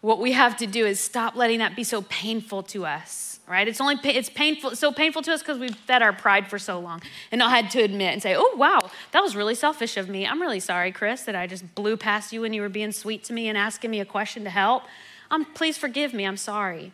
What 0.00 0.20
we 0.20 0.32
have 0.32 0.56
to 0.58 0.66
do 0.66 0.86
is 0.86 1.00
stop 1.00 1.34
letting 1.34 1.58
that 1.58 1.74
be 1.74 1.84
so 1.84 2.02
painful 2.02 2.62
to 2.64 2.86
us, 2.86 3.40
right? 3.48 3.66
It's 3.66 3.80
only 3.80 3.96
it's 4.04 4.30
painful, 4.30 4.76
so 4.76 4.92
painful 4.92 5.22
to 5.22 5.32
us 5.32 5.40
because 5.42 5.58
we've 5.58 5.74
fed 5.74 6.02
our 6.02 6.12
pride 6.12 6.48
for 6.48 6.58
so 6.58 6.78
long, 6.78 7.02
and 7.32 7.40
not 7.40 7.50
had 7.50 7.70
to 7.72 7.82
admit 7.82 8.12
and 8.12 8.22
say, 8.22 8.36
"Oh, 8.36 8.54
wow, 8.56 8.90
that 9.10 9.22
was 9.22 9.34
really 9.34 9.56
selfish 9.56 9.96
of 9.96 10.08
me. 10.08 10.24
I'm 10.26 10.40
really 10.40 10.60
sorry, 10.60 10.92
Chris, 10.92 11.22
that 11.22 11.34
I 11.34 11.48
just 11.48 11.74
blew 11.74 11.96
past 11.96 12.32
you 12.32 12.42
when 12.42 12.52
you 12.52 12.62
were 12.62 12.68
being 12.68 12.92
sweet 12.92 13.24
to 13.24 13.32
me 13.32 13.48
and 13.48 13.58
asking 13.58 13.90
me 13.90 13.98
a 13.98 14.04
question 14.04 14.44
to 14.44 14.50
help. 14.50 14.84
Um, 15.32 15.44
please 15.44 15.76
forgive 15.76 16.14
me. 16.14 16.24
I'm 16.24 16.36
sorry." 16.36 16.92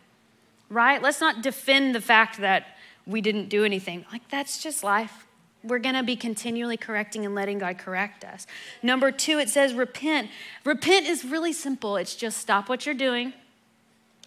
right? 0.69 1.01
Let's 1.01 1.21
not 1.21 1.41
defend 1.41 1.95
the 1.95 2.01
fact 2.01 2.39
that 2.39 2.77
we 3.05 3.21
didn't 3.21 3.49
do 3.49 3.63
anything. 3.63 4.05
Like, 4.11 4.27
that's 4.29 4.61
just 4.61 4.83
life. 4.83 5.24
We're 5.65 5.79
going 5.79 5.95
to 5.95 6.03
be 6.03 6.15
continually 6.15 6.77
correcting 6.77 7.25
and 7.25 7.33
letting 7.35 7.59
God 7.59 7.77
correct 7.77 8.23
us. 8.23 8.45
Number 8.83 9.11
two, 9.11 9.39
it 9.39 9.49
says 9.49 9.73
repent. 9.73 10.29
Repent 10.63 11.07
is 11.07 11.25
really 11.25 11.53
simple. 11.53 11.97
It's 11.97 12.15
just 12.15 12.37
stop 12.37 12.69
what 12.69 12.85
you're 12.85 12.95
doing, 12.95 13.33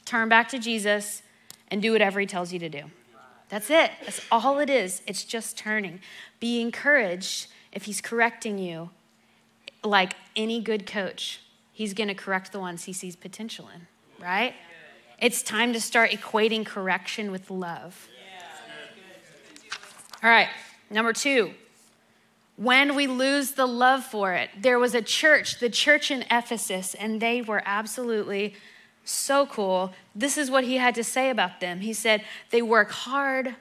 turn 0.05 0.29
back 0.29 0.49
to 0.51 0.59
Jesus, 0.59 1.23
and 1.71 1.81
do 1.81 1.93
whatever 1.93 2.21
He 2.21 2.27
tells 2.27 2.53
you 2.53 2.59
to 2.59 2.69
do. 2.69 2.85
That's 3.49 3.71
it. 3.71 3.93
That's 4.05 4.21
all 4.31 4.59
it 4.59 4.69
is. 4.69 5.03
It's 5.07 5.25
just 5.25 5.57
turning. 5.57 6.01
Be 6.41 6.61
encouraged 6.61 7.49
if 7.73 7.85
He's 7.85 8.01
correcting 8.01 8.59
you. 8.59 8.91
Like 9.85 10.15
any 10.35 10.61
good 10.61 10.87
coach, 10.87 11.41
He's 11.73 11.95
going 11.95 12.09
to 12.09 12.15
correct 12.15 12.53
the 12.53 12.59
ones 12.59 12.85
He 12.85 12.93
sees 12.93 13.15
potential 13.15 13.69
in, 13.75 13.87
right? 14.23 14.55
It's 15.21 15.43
time 15.43 15.73
to 15.73 15.81
start 15.81 16.11
equating 16.11 16.67
correction 16.67 17.31
with 17.31 17.51
love. 17.51 18.09
All 20.23 20.31
right, 20.31 20.49
number 20.91 21.13
two. 21.13 21.53
When 22.57 22.97
we 22.97 23.07
lose 23.07 23.53
the 23.53 23.67
love 23.67 24.05
for 24.05 24.33
it, 24.33 24.51
there 24.61 24.79
was 24.79 24.95
a 24.95 25.03
church, 25.03 25.61
the 25.61 25.71
church 25.71 26.11
in 26.11 26.25
Ephesus, 26.31 26.95
and 26.95 27.21
they 27.21 27.41
were 27.41 27.63
absolutely 27.65 28.57
so 29.05 29.47
cool. 29.47 29.93
This 30.15 30.37
is 30.37 30.51
what 30.51 30.65
he 30.65 30.77
had 30.77 30.95
to 30.97 31.05
say 31.05 31.31
about 31.31 31.61
them. 31.61 31.81
He 31.81 31.93
said, 31.93 32.25
They 32.51 32.63
work 32.63 32.91
hard, 32.91 33.55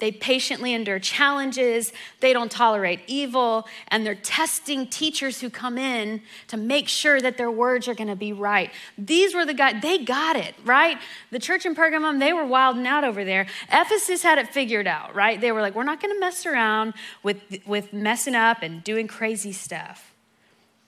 they 0.00 0.10
patiently 0.10 0.72
endure 0.72 0.98
challenges. 0.98 1.92
They 2.20 2.32
don't 2.32 2.50
tolerate 2.50 3.00
evil. 3.06 3.68
And 3.88 4.04
they're 4.04 4.14
testing 4.14 4.86
teachers 4.86 5.40
who 5.40 5.50
come 5.50 5.78
in 5.78 6.22
to 6.48 6.56
make 6.56 6.88
sure 6.88 7.20
that 7.20 7.36
their 7.36 7.50
words 7.50 7.86
are 7.86 7.94
going 7.94 8.08
to 8.08 8.16
be 8.16 8.32
right. 8.32 8.70
These 8.98 9.34
were 9.34 9.46
the 9.46 9.54
guys, 9.54 9.80
they 9.82 9.98
got 9.98 10.36
it, 10.36 10.54
right? 10.64 10.98
The 11.30 11.38
church 11.38 11.66
in 11.66 11.74
Pergamum, 11.74 12.18
they 12.18 12.32
were 12.32 12.46
wilding 12.46 12.86
out 12.86 13.04
over 13.04 13.24
there. 13.24 13.46
Ephesus 13.72 14.22
had 14.22 14.38
it 14.38 14.48
figured 14.48 14.86
out, 14.86 15.14
right? 15.14 15.40
They 15.40 15.52
were 15.52 15.60
like, 15.60 15.74
we're 15.74 15.84
not 15.84 16.00
going 16.00 16.14
to 16.14 16.20
mess 16.20 16.46
around 16.46 16.94
with, 17.22 17.40
with 17.66 17.92
messing 17.92 18.34
up 18.34 18.62
and 18.62 18.82
doing 18.82 19.06
crazy 19.06 19.52
stuff. 19.52 20.14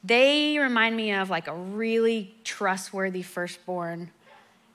They 0.04 0.58
remind 0.58 0.96
me 0.96 1.12
of 1.12 1.30
like 1.30 1.46
a 1.46 1.54
really 1.54 2.34
trustworthy 2.42 3.22
firstborn 3.22 4.10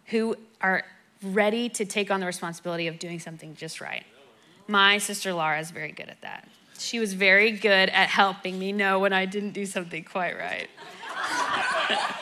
who 0.05 0.35
are 0.61 0.83
ready 1.21 1.67
to 1.69 1.85
take 1.85 2.11
on 2.11 2.19
the 2.19 2.25
responsibility 2.25 2.87
of 2.87 2.99
doing 2.99 3.19
something 3.19 3.55
just 3.55 3.81
right. 3.81 4.05
My 4.67 4.97
sister 4.97 5.33
Laura 5.33 5.59
is 5.59 5.71
very 5.71 5.91
good 5.91 6.09
at 6.09 6.21
that. 6.21 6.47
She 6.77 6.99
was 6.99 7.13
very 7.13 7.51
good 7.51 7.89
at 7.89 8.09
helping 8.09 8.59
me 8.59 8.71
know 8.71 8.99
when 8.99 9.13
I 9.13 9.25
didn't 9.25 9.51
do 9.51 9.65
something 9.65 10.03
quite 10.03 10.37
right. 10.37 10.69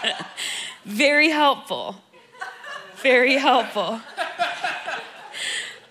very 0.86 1.30
helpful. 1.30 1.98
Very 2.98 3.36
helpful. 3.36 4.00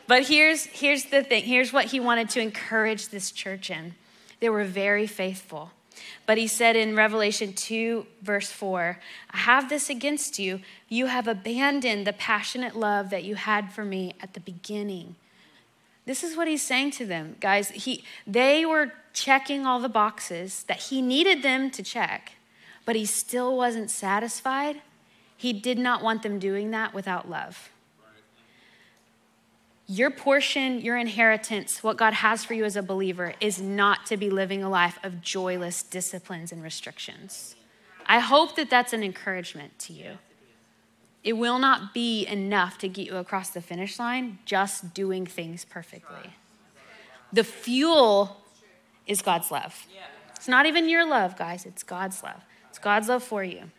But 0.06 0.26
here's, 0.28 0.64
here's 0.66 1.04
the 1.04 1.23
thing 1.23 1.44
here's 1.44 1.73
what 1.73 1.87
he 1.87 2.00
wanted 2.00 2.28
to 2.30 2.40
encourage 2.40 3.08
this 3.08 3.30
church 3.30 3.70
in. 3.70 3.94
They 4.40 4.49
were 4.49 4.64
very 4.64 5.06
faithful. 5.06 5.70
But 6.26 6.38
he 6.38 6.46
said 6.46 6.76
in 6.76 6.96
Revelation 6.96 7.52
2, 7.52 8.06
verse 8.23 8.50
4, 8.50 8.99
I 9.30 9.37
have 9.37 9.68
this 9.68 9.88
against 9.90 10.38
you. 10.38 10.61
You 10.88 11.06
have 11.06 11.28
abandoned 11.28 12.06
the 12.06 12.12
passionate 12.12 12.75
love 12.75 13.11
that 13.11 13.25
you 13.25 13.34
had 13.34 13.73
for 13.73 13.84
me 13.84 14.14
at 14.20 14.34
the 14.34 14.40
beginning. 14.40 15.16
This 16.06 16.23
is 16.23 16.37
what 16.37 16.49
he's 16.49 16.62
saying 16.62 16.90
to 16.92 17.06
them, 17.06 17.37
guys. 17.40 17.70
He, 17.70 18.04
they 18.26 18.66
were 18.66 18.92
checking 19.12 19.64
all 19.64 19.80
the 19.80 19.88
boxes 19.88 20.64
that 20.64 20.82
he 20.84 21.00
needed 21.00 21.42
them 21.42 21.70
to 21.70 21.82
check, 21.82 22.32
but 22.84 22.96
he 22.96 23.06
still 23.06 23.56
wasn't 23.56 23.90
satisfied. 23.90 24.82
He 25.37 25.52
did 25.52 25.78
not 25.78 26.02
want 26.02 26.23
them 26.23 26.38
doing 26.38 26.70
that 26.73 26.92
without 26.92 27.30
love. 27.30 27.70
Your 29.87 30.11
portion, 30.11 30.80
your 30.80 30.96
inheritance, 30.96 31.82
what 31.82 31.99
God 31.99 32.14
has 32.14 32.44
for 32.44 32.54
you 32.54 32.64
as 32.64 32.75
a 32.75 32.82
believer, 32.82 33.34
is 33.40 33.61
not 33.61 34.06
to 34.06 34.16
be 34.16 34.30
living 34.30 34.62
a 34.62 34.68
life 34.68 34.99
of 35.02 35.20
joyless 35.20 35.82
disciplines 35.82 36.52
and 36.52 36.62
restrictions. 36.62 37.54
I 38.06 38.20
hope 38.20 38.56
that 38.56 38.70
that's 38.70 38.92
an 38.92 39.02
encouragement 39.02 39.78
to 39.80 39.92
you. 39.92 40.18
It 41.25 41.38
will 41.38 41.59
not 41.59 41.95
be 41.95 42.26
enough 42.26 42.76
to 42.78 42.88
get 42.88 43.07
you 43.07 43.16
across 43.16 43.49
the 43.50 43.62
finish 43.62 43.99
line 43.99 44.38
just 44.45 44.93
doing 44.93 45.25
things 45.25 45.64
perfectly. 45.64 46.31
The 47.33 47.45
fuel 47.45 48.37
is 49.07 49.23
God's 49.23 49.50
love. 49.50 49.87
It's 50.37 50.47
not 50.47 50.66
even 50.66 50.88
your 50.90 51.09
love, 51.09 51.38
guys, 51.38 51.64
it's 51.64 51.83
God's 51.83 52.23
love. 52.23 52.43
It's 52.69 52.78
God's 52.78 53.09
love 53.09 53.23
for 53.23 53.43
you. 53.43 53.71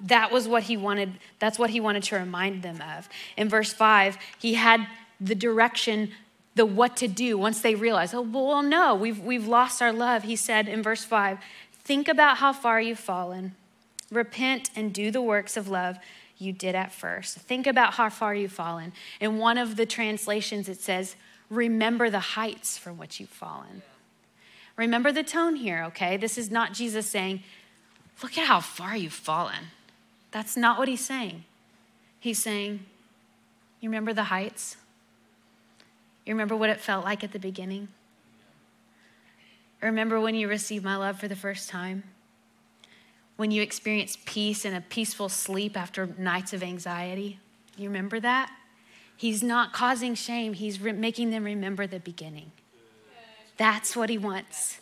That 0.00 0.32
was 0.32 0.48
what 0.48 0.64
he 0.64 0.76
wanted, 0.76 1.12
that's 1.38 1.58
what 1.58 1.70
he 1.70 1.80
wanted 1.80 2.02
to 2.04 2.16
remind 2.16 2.62
them 2.62 2.82
of. 2.96 3.08
In 3.36 3.48
verse 3.48 3.72
5, 3.72 4.16
he 4.38 4.54
had 4.54 4.86
the 5.20 5.34
direction, 5.34 6.12
the 6.54 6.64
what 6.64 6.96
to 6.98 7.08
do 7.08 7.36
once 7.36 7.60
they 7.60 7.74
realized, 7.74 8.14
oh, 8.14 8.22
well, 8.22 8.62
no, 8.62 8.94
we've, 8.94 9.20
we've 9.20 9.46
lost 9.46 9.82
our 9.82 9.92
love. 9.92 10.22
He 10.22 10.36
said 10.36 10.68
in 10.68 10.82
verse 10.82 11.04
5, 11.04 11.38
think 11.84 12.08
about 12.08 12.38
how 12.38 12.52
far 12.52 12.80
you've 12.80 12.98
fallen. 12.98 13.54
Repent 14.10 14.70
and 14.76 14.92
do 14.92 15.10
the 15.10 15.22
works 15.22 15.56
of 15.56 15.68
love 15.68 15.98
you 16.38 16.52
did 16.52 16.74
at 16.74 16.92
first. 16.92 17.38
Think 17.38 17.66
about 17.66 17.94
how 17.94 18.08
far 18.08 18.34
you've 18.34 18.52
fallen. 18.52 18.92
In 19.20 19.38
one 19.38 19.58
of 19.58 19.76
the 19.76 19.86
translations, 19.86 20.68
it 20.68 20.80
says, 20.80 21.16
remember 21.50 22.10
the 22.10 22.20
heights 22.20 22.76
from 22.76 22.98
which 22.98 23.20
you've 23.20 23.28
fallen. 23.28 23.82
Remember 24.76 25.12
the 25.12 25.22
tone 25.22 25.56
here, 25.56 25.84
okay? 25.84 26.16
This 26.16 26.36
is 26.36 26.50
not 26.50 26.74
Jesus 26.74 27.06
saying, 27.06 27.42
look 28.22 28.36
at 28.36 28.46
how 28.46 28.60
far 28.60 28.96
you've 28.96 29.12
fallen. 29.12 29.68
That's 30.30 30.56
not 30.56 30.78
what 30.78 30.88
he's 30.88 31.04
saying. 31.04 31.44
He's 32.20 32.38
saying, 32.38 32.84
You 33.80 33.88
remember 33.88 34.12
the 34.12 34.24
heights? 34.24 34.76
You 36.26 36.34
remember 36.34 36.56
what 36.56 36.70
it 36.70 36.80
felt 36.80 37.04
like 37.04 37.22
at 37.22 37.32
the 37.32 37.38
beginning? 37.38 37.88
Remember 39.80 40.20
when 40.20 40.34
you 40.34 40.48
received 40.48 40.84
my 40.84 40.96
love 40.96 41.18
for 41.18 41.28
the 41.28 41.36
first 41.36 41.68
time? 41.68 42.02
When 43.36 43.50
you 43.50 43.62
experience 43.62 44.16
peace 44.24 44.64
and 44.64 44.76
a 44.76 44.80
peaceful 44.80 45.28
sleep 45.28 45.76
after 45.76 46.06
nights 46.18 46.52
of 46.52 46.62
anxiety? 46.62 47.38
You 47.76 47.88
remember 47.88 48.18
that? 48.20 48.50
He's 49.16 49.42
not 49.42 49.72
causing 49.72 50.14
shame, 50.14 50.54
he's 50.54 50.80
re- 50.80 50.92
making 50.92 51.30
them 51.30 51.44
remember 51.44 51.86
the 51.86 52.00
beginning. 52.00 52.52
That's 53.56 53.96
what 53.96 54.10
he 54.10 54.18
wants. 54.18 54.80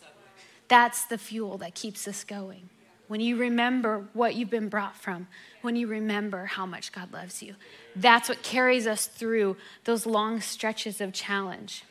That's 0.67 1.05
the 1.05 1.17
fuel 1.17 1.57
that 1.59 1.75
keeps 1.75 2.07
us 2.07 2.23
going 2.23 2.69
when 3.07 3.21
you 3.21 3.37
remember 3.37 4.07
what 4.13 4.35
you've 4.35 4.49
been 4.49 4.69
brought 4.69 4.95
from, 4.95 5.27
when 5.61 5.75
you 5.75 5.87
remember 5.87 6.45
how 6.45 6.65
much 6.65 6.91
God 6.91 7.13
loves 7.13 7.41
you. 7.43 7.55
That's 7.95 8.29
what 8.29 8.41
carries 8.41 8.87
us 8.87 9.07
through 9.07 9.57
those 9.83 10.05
long 10.05 10.41
stretches 10.41 11.01
of 11.01 11.13
challenge. 11.13 11.83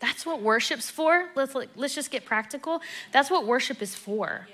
That's 0.00 0.24
what 0.24 0.40
worship's 0.40 0.90
for. 0.90 1.28
Let's, 1.34 1.54
let's 1.76 1.94
just 1.94 2.10
get 2.10 2.24
practical. 2.24 2.80
That's 3.12 3.30
what 3.30 3.46
worship 3.46 3.82
is 3.82 3.94
for. 3.94 4.48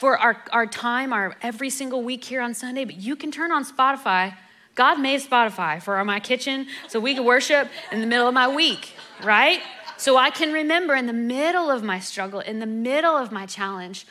For 0.00 0.18
our, 0.18 0.42
our 0.50 0.66
time, 0.66 1.12
our 1.12 1.36
every 1.42 1.68
single 1.68 2.02
week 2.02 2.24
here 2.24 2.40
on 2.40 2.54
Sunday, 2.54 2.86
but 2.86 2.96
you 2.96 3.16
can 3.16 3.30
turn 3.30 3.52
on 3.52 3.64
Spotify. 3.64 4.34
God 4.74 4.98
made 4.98 5.20
Spotify 5.20 5.82
for 5.82 6.02
my 6.04 6.20
kitchen 6.20 6.66
so 6.88 6.98
we 6.98 7.14
can 7.14 7.24
worship 7.24 7.68
in 7.92 8.00
the 8.00 8.06
middle 8.06 8.26
of 8.26 8.32
my 8.32 8.48
week, 8.48 8.94
right? 9.22 9.60
So 9.98 10.16
I 10.16 10.30
can 10.30 10.54
remember 10.54 10.94
in 10.94 11.06
the 11.06 11.12
middle 11.12 11.70
of 11.70 11.82
my 11.82 12.00
struggle, 12.00 12.40
in 12.40 12.60
the 12.60 12.66
middle 12.66 13.14
of 13.14 13.30
my 13.30 13.44
challenge, 13.44 14.06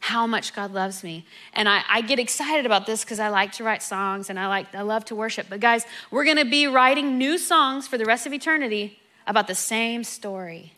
how 0.00 0.26
much 0.26 0.52
God 0.52 0.72
loves 0.72 1.04
me. 1.04 1.24
And 1.52 1.68
I, 1.68 1.82
I 1.88 2.00
get 2.00 2.18
excited 2.18 2.66
about 2.66 2.86
this 2.86 3.04
because 3.04 3.20
I 3.20 3.28
like 3.28 3.52
to 3.52 3.64
write 3.64 3.84
songs 3.84 4.30
and 4.30 4.40
I 4.40 4.48
like 4.48 4.74
I 4.74 4.82
love 4.82 5.04
to 5.06 5.14
worship. 5.14 5.46
But 5.48 5.60
guys, 5.60 5.84
we're 6.10 6.24
gonna 6.24 6.44
be 6.44 6.66
writing 6.66 7.18
new 7.18 7.38
songs 7.38 7.86
for 7.86 7.96
the 7.96 8.04
rest 8.04 8.26
of 8.26 8.32
eternity 8.32 8.98
about 9.26 9.46
the 9.46 9.54
same 9.54 10.02
story. 10.02 10.72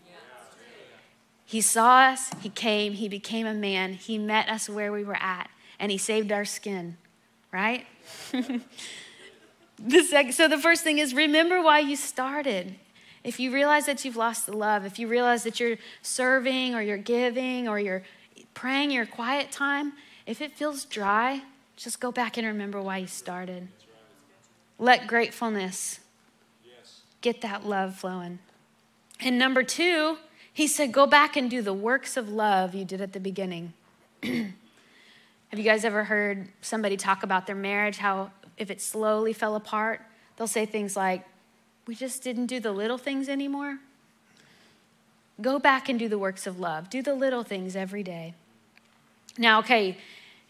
He 1.52 1.60
saw 1.60 1.98
us, 1.98 2.30
he 2.40 2.48
came, 2.48 2.94
he 2.94 3.10
became 3.10 3.46
a 3.46 3.52
man, 3.52 3.92
he 3.92 4.16
met 4.16 4.48
us 4.48 4.70
where 4.70 4.90
we 4.90 5.04
were 5.04 5.18
at, 5.20 5.50
and 5.78 5.92
he 5.92 5.98
saved 5.98 6.32
our 6.32 6.46
skin, 6.46 6.96
right? 7.52 7.84
the 8.32 10.02
sec- 10.02 10.32
so 10.32 10.48
the 10.48 10.56
first 10.56 10.82
thing 10.82 10.96
is 10.96 11.12
remember 11.12 11.60
why 11.60 11.80
you 11.80 11.94
started. 11.94 12.76
If 13.22 13.38
you 13.38 13.52
realize 13.52 13.84
that 13.84 14.02
you've 14.02 14.16
lost 14.16 14.46
the 14.46 14.56
love, 14.56 14.86
if 14.86 14.98
you 14.98 15.08
realize 15.08 15.42
that 15.42 15.60
you're 15.60 15.76
serving 16.00 16.74
or 16.74 16.80
you're 16.80 16.96
giving 16.96 17.68
or 17.68 17.78
you're 17.78 18.02
praying 18.54 18.90
your 18.90 19.04
quiet 19.04 19.52
time, 19.52 19.92
if 20.26 20.40
it 20.40 20.56
feels 20.56 20.86
dry, 20.86 21.42
just 21.76 22.00
go 22.00 22.10
back 22.10 22.38
and 22.38 22.46
remember 22.46 22.80
why 22.80 22.96
you 22.96 23.06
started. 23.06 23.68
Let 24.78 25.06
gratefulness 25.06 26.00
get 27.20 27.42
that 27.42 27.66
love 27.66 27.96
flowing. 27.96 28.38
And 29.20 29.38
number 29.38 29.62
two, 29.62 30.16
he 30.52 30.66
said, 30.66 30.92
go 30.92 31.06
back 31.06 31.36
and 31.36 31.50
do 31.50 31.62
the 31.62 31.72
works 31.72 32.16
of 32.16 32.28
love 32.28 32.74
you 32.74 32.84
did 32.84 33.00
at 33.00 33.12
the 33.12 33.20
beginning. 33.20 33.72
Have 34.22 35.58
you 35.58 35.64
guys 35.64 35.84
ever 35.84 36.04
heard 36.04 36.48
somebody 36.60 36.96
talk 36.96 37.22
about 37.22 37.46
their 37.46 37.56
marriage, 37.56 37.98
how 37.98 38.30
if 38.56 38.70
it 38.70 38.80
slowly 38.80 39.32
fell 39.32 39.54
apart, 39.54 40.00
they'll 40.36 40.46
say 40.46 40.66
things 40.66 40.96
like, 40.96 41.24
we 41.86 41.94
just 41.94 42.22
didn't 42.22 42.46
do 42.46 42.60
the 42.60 42.72
little 42.72 42.98
things 42.98 43.28
anymore? 43.28 43.78
Go 45.40 45.58
back 45.58 45.88
and 45.88 45.98
do 45.98 46.08
the 46.08 46.18
works 46.18 46.46
of 46.46 46.60
love. 46.60 46.88
Do 46.88 47.02
the 47.02 47.14
little 47.14 47.42
things 47.42 47.74
every 47.74 48.02
day. 48.02 48.34
Now, 49.38 49.58
okay, 49.60 49.96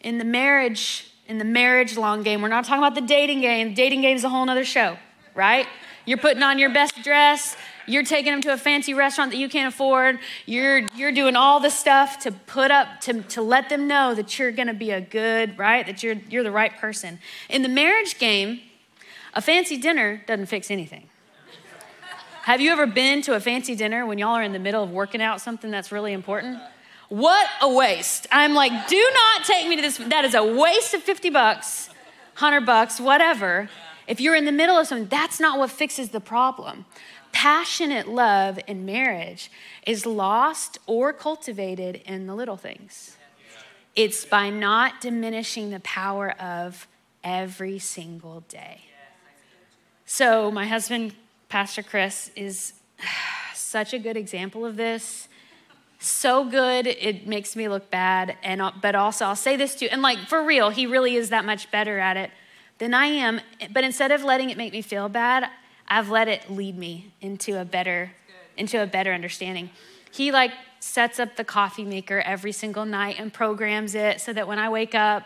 in 0.01 0.17
the 0.17 0.25
marriage, 0.25 1.11
in 1.27 1.37
the 1.37 1.45
marriage 1.45 1.97
long 1.97 2.21
game, 2.21 2.41
we're 2.41 2.49
not 2.49 2.65
talking 2.65 2.83
about 2.83 2.95
the 2.95 3.01
dating 3.01 3.41
game. 3.41 3.69
The 3.69 3.75
dating 3.75 4.01
game 4.01 4.17
is 4.17 4.23
a 4.23 4.29
whole 4.29 4.47
other 4.49 4.65
show, 4.65 4.97
right? 5.33 5.65
You're 6.05 6.17
putting 6.17 6.43
on 6.43 6.59
your 6.59 6.69
best 6.69 7.01
dress. 7.01 7.55
You're 7.85 8.03
taking 8.03 8.31
them 8.31 8.41
to 8.41 8.53
a 8.53 8.57
fancy 8.57 8.93
restaurant 8.93 9.31
that 9.31 9.37
you 9.37 9.49
can't 9.49 9.73
afford. 9.73 10.19
You're, 10.45 10.83
you're 10.95 11.11
doing 11.11 11.35
all 11.35 11.59
the 11.59 11.69
stuff 11.69 12.19
to 12.19 12.31
put 12.31 12.71
up, 12.71 13.01
to, 13.01 13.21
to 13.23 13.41
let 13.41 13.69
them 13.69 13.87
know 13.87 14.13
that 14.15 14.39
you're 14.39 14.51
going 14.51 14.67
to 14.67 14.73
be 14.73 14.91
a 14.91 15.01
good, 15.01 15.57
right? 15.57 15.85
That 15.85 16.03
you're, 16.03 16.15
you're 16.29 16.43
the 16.43 16.51
right 16.51 16.75
person. 16.77 17.19
In 17.49 17.61
the 17.61 17.69
marriage 17.69 18.17
game, 18.19 18.61
a 19.33 19.41
fancy 19.41 19.77
dinner 19.77 20.23
doesn't 20.27 20.45
fix 20.45 20.69
anything. 20.71 21.09
Have 22.43 22.59
you 22.59 22.71
ever 22.71 22.85
been 22.85 23.21
to 23.21 23.35
a 23.35 23.39
fancy 23.39 23.73
dinner 23.73 24.05
when 24.05 24.17
y'all 24.17 24.35
are 24.35 24.43
in 24.43 24.51
the 24.51 24.59
middle 24.59 24.83
of 24.83 24.91
working 24.91 25.21
out 25.21 25.39
something 25.39 25.71
that's 25.71 25.91
really 25.91 26.11
important? 26.11 26.59
What 27.09 27.47
a 27.61 27.69
waste. 27.69 28.27
I'm 28.31 28.53
like, 28.53 28.87
do 28.87 29.11
not 29.13 29.45
take 29.45 29.67
me 29.67 29.75
to 29.75 29.81
this. 29.81 29.97
That 29.97 30.25
is 30.25 30.33
a 30.33 30.43
waste 30.43 30.93
of 30.93 31.01
50 31.03 31.29
bucks, 31.29 31.87
100 32.37 32.65
bucks, 32.65 32.99
whatever. 32.99 33.69
If 34.07 34.19
you're 34.19 34.35
in 34.35 34.45
the 34.45 34.51
middle 34.51 34.77
of 34.77 34.87
something, 34.87 35.07
that's 35.07 35.39
not 35.39 35.57
what 35.57 35.71
fixes 35.71 36.09
the 36.09 36.19
problem. 36.19 36.85
Passionate 37.33 38.07
love 38.07 38.57
in 38.67 38.85
marriage 38.85 39.51
is 39.85 40.05
lost 40.05 40.79
or 40.87 41.11
cultivated 41.11 42.01
in 42.05 42.25
the 42.25 42.33
little 42.33 42.55
things. 42.55 43.17
It's 43.95 44.23
by 44.23 44.49
not 44.49 45.01
diminishing 45.01 45.69
the 45.69 45.81
power 45.81 46.31
of 46.39 46.87
every 47.23 47.79
single 47.79 48.41
day. 48.47 48.85
So, 50.05 50.49
my 50.51 50.65
husband, 50.67 51.13
Pastor 51.49 51.83
Chris, 51.83 52.31
is 52.35 52.73
such 53.53 53.93
a 53.93 53.99
good 53.99 54.15
example 54.15 54.65
of 54.65 54.77
this 54.77 55.27
so 56.03 56.43
good 56.43 56.85
it 56.85 57.25
makes 57.25 57.55
me 57.55 57.69
look 57.69 57.89
bad 57.89 58.35
and 58.43 58.61
but 58.81 58.93
also 58.93 59.25
i'll 59.25 59.37
say 59.37 59.55
this 59.55 59.73
too 59.73 59.87
and 59.89 60.01
like 60.01 60.17
for 60.27 60.43
real 60.43 60.69
he 60.69 60.85
really 60.85 61.15
is 61.15 61.29
that 61.29 61.45
much 61.45 61.71
better 61.71 61.97
at 61.97 62.17
it 62.17 62.29
than 62.79 62.93
i 62.93 63.05
am 63.05 63.39
but 63.71 63.85
instead 63.85 64.11
of 64.11 64.21
letting 64.21 64.49
it 64.49 64.57
make 64.57 64.73
me 64.73 64.81
feel 64.81 65.07
bad 65.07 65.49
i've 65.93 66.09
let 66.09 66.27
it 66.27 66.49
lead 66.49 66.77
me 66.77 67.11
into 67.21 67.59
a 67.59 67.65
better 67.65 68.11
into 68.57 68.81
a 68.81 68.85
better 68.85 69.13
understanding 69.13 69.69
he 70.11 70.31
like 70.31 70.51
sets 70.79 71.19
up 71.19 71.35
the 71.35 71.43
coffee 71.43 71.85
maker 71.85 72.19
every 72.21 72.51
single 72.51 72.85
night 72.85 73.15
and 73.19 73.33
programs 73.33 73.95
it 73.95 74.19
so 74.19 74.33
that 74.33 74.47
when 74.47 74.59
i 74.59 74.69
wake 74.69 74.95
up 74.95 75.23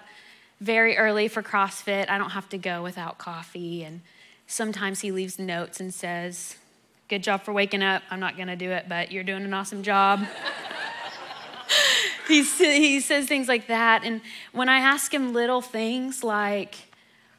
very 0.61 0.97
early 0.97 1.27
for 1.27 1.41
crossfit 1.41 2.09
i 2.09 2.17
don't 2.17 2.31
have 2.31 2.47
to 2.49 2.57
go 2.57 2.81
without 2.81 3.17
coffee 3.17 3.83
and 3.83 4.01
sometimes 4.45 5.01
he 5.01 5.11
leaves 5.11 5.37
notes 5.39 5.79
and 5.79 5.93
says 5.93 6.57
Good 7.07 7.23
job 7.23 7.43
for 7.43 7.53
waking 7.53 7.83
up. 7.83 8.03
I'm 8.11 8.19
not 8.19 8.35
going 8.35 8.49
to 8.49 8.57
do 8.57 8.69
it, 8.71 8.87
but 8.89 9.13
you're 9.13 9.23
doing 9.23 9.43
an 9.43 9.53
awesome 9.53 9.81
job. 9.81 10.27
he, 12.27 12.43
he 12.43 12.99
says 12.99 13.27
things 13.27 13.47
like 13.47 13.67
that. 13.67 14.03
And 14.03 14.19
when 14.51 14.67
I 14.67 14.79
ask 14.79 15.13
him 15.13 15.31
little 15.31 15.61
things 15.61 16.21
like, 16.21 16.75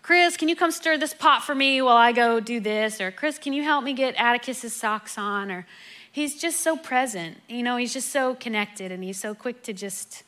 Chris, 0.09 0.39
can 0.39 0.49
you 0.49 0.57
come 0.57 0.71
stir 0.71 0.97
this 0.97 1.13
pot 1.13 1.43
for 1.43 1.55
me 1.55 1.83
while 1.83 1.99
I 1.99 2.13
go 2.13 2.41
do 2.41 2.61
this? 2.61 2.99
Or 2.99 3.11
Chris, 3.11 3.37
can 3.37 3.53
you 3.53 3.63
help 3.63 3.85
me 3.85 3.93
get 3.93 4.17
Atticus's 4.17 4.73
socks 4.73 5.19
on? 5.19 5.51
Or 5.51 5.67
he's 6.11 6.41
just 6.41 6.63
so 6.63 6.79
present. 6.79 7.37
You 7.47 7.63
know, 7.63 7.77
he's 7.77 7.93
just 7.93 8.11
so 8.11 8.35
connected 8.35 8.91
and 8.91 9.05
he's 9.05 9.21
so 9.21 9.35
quick 9.35 9.63
to 9.65 9.75
just 9.75 10.23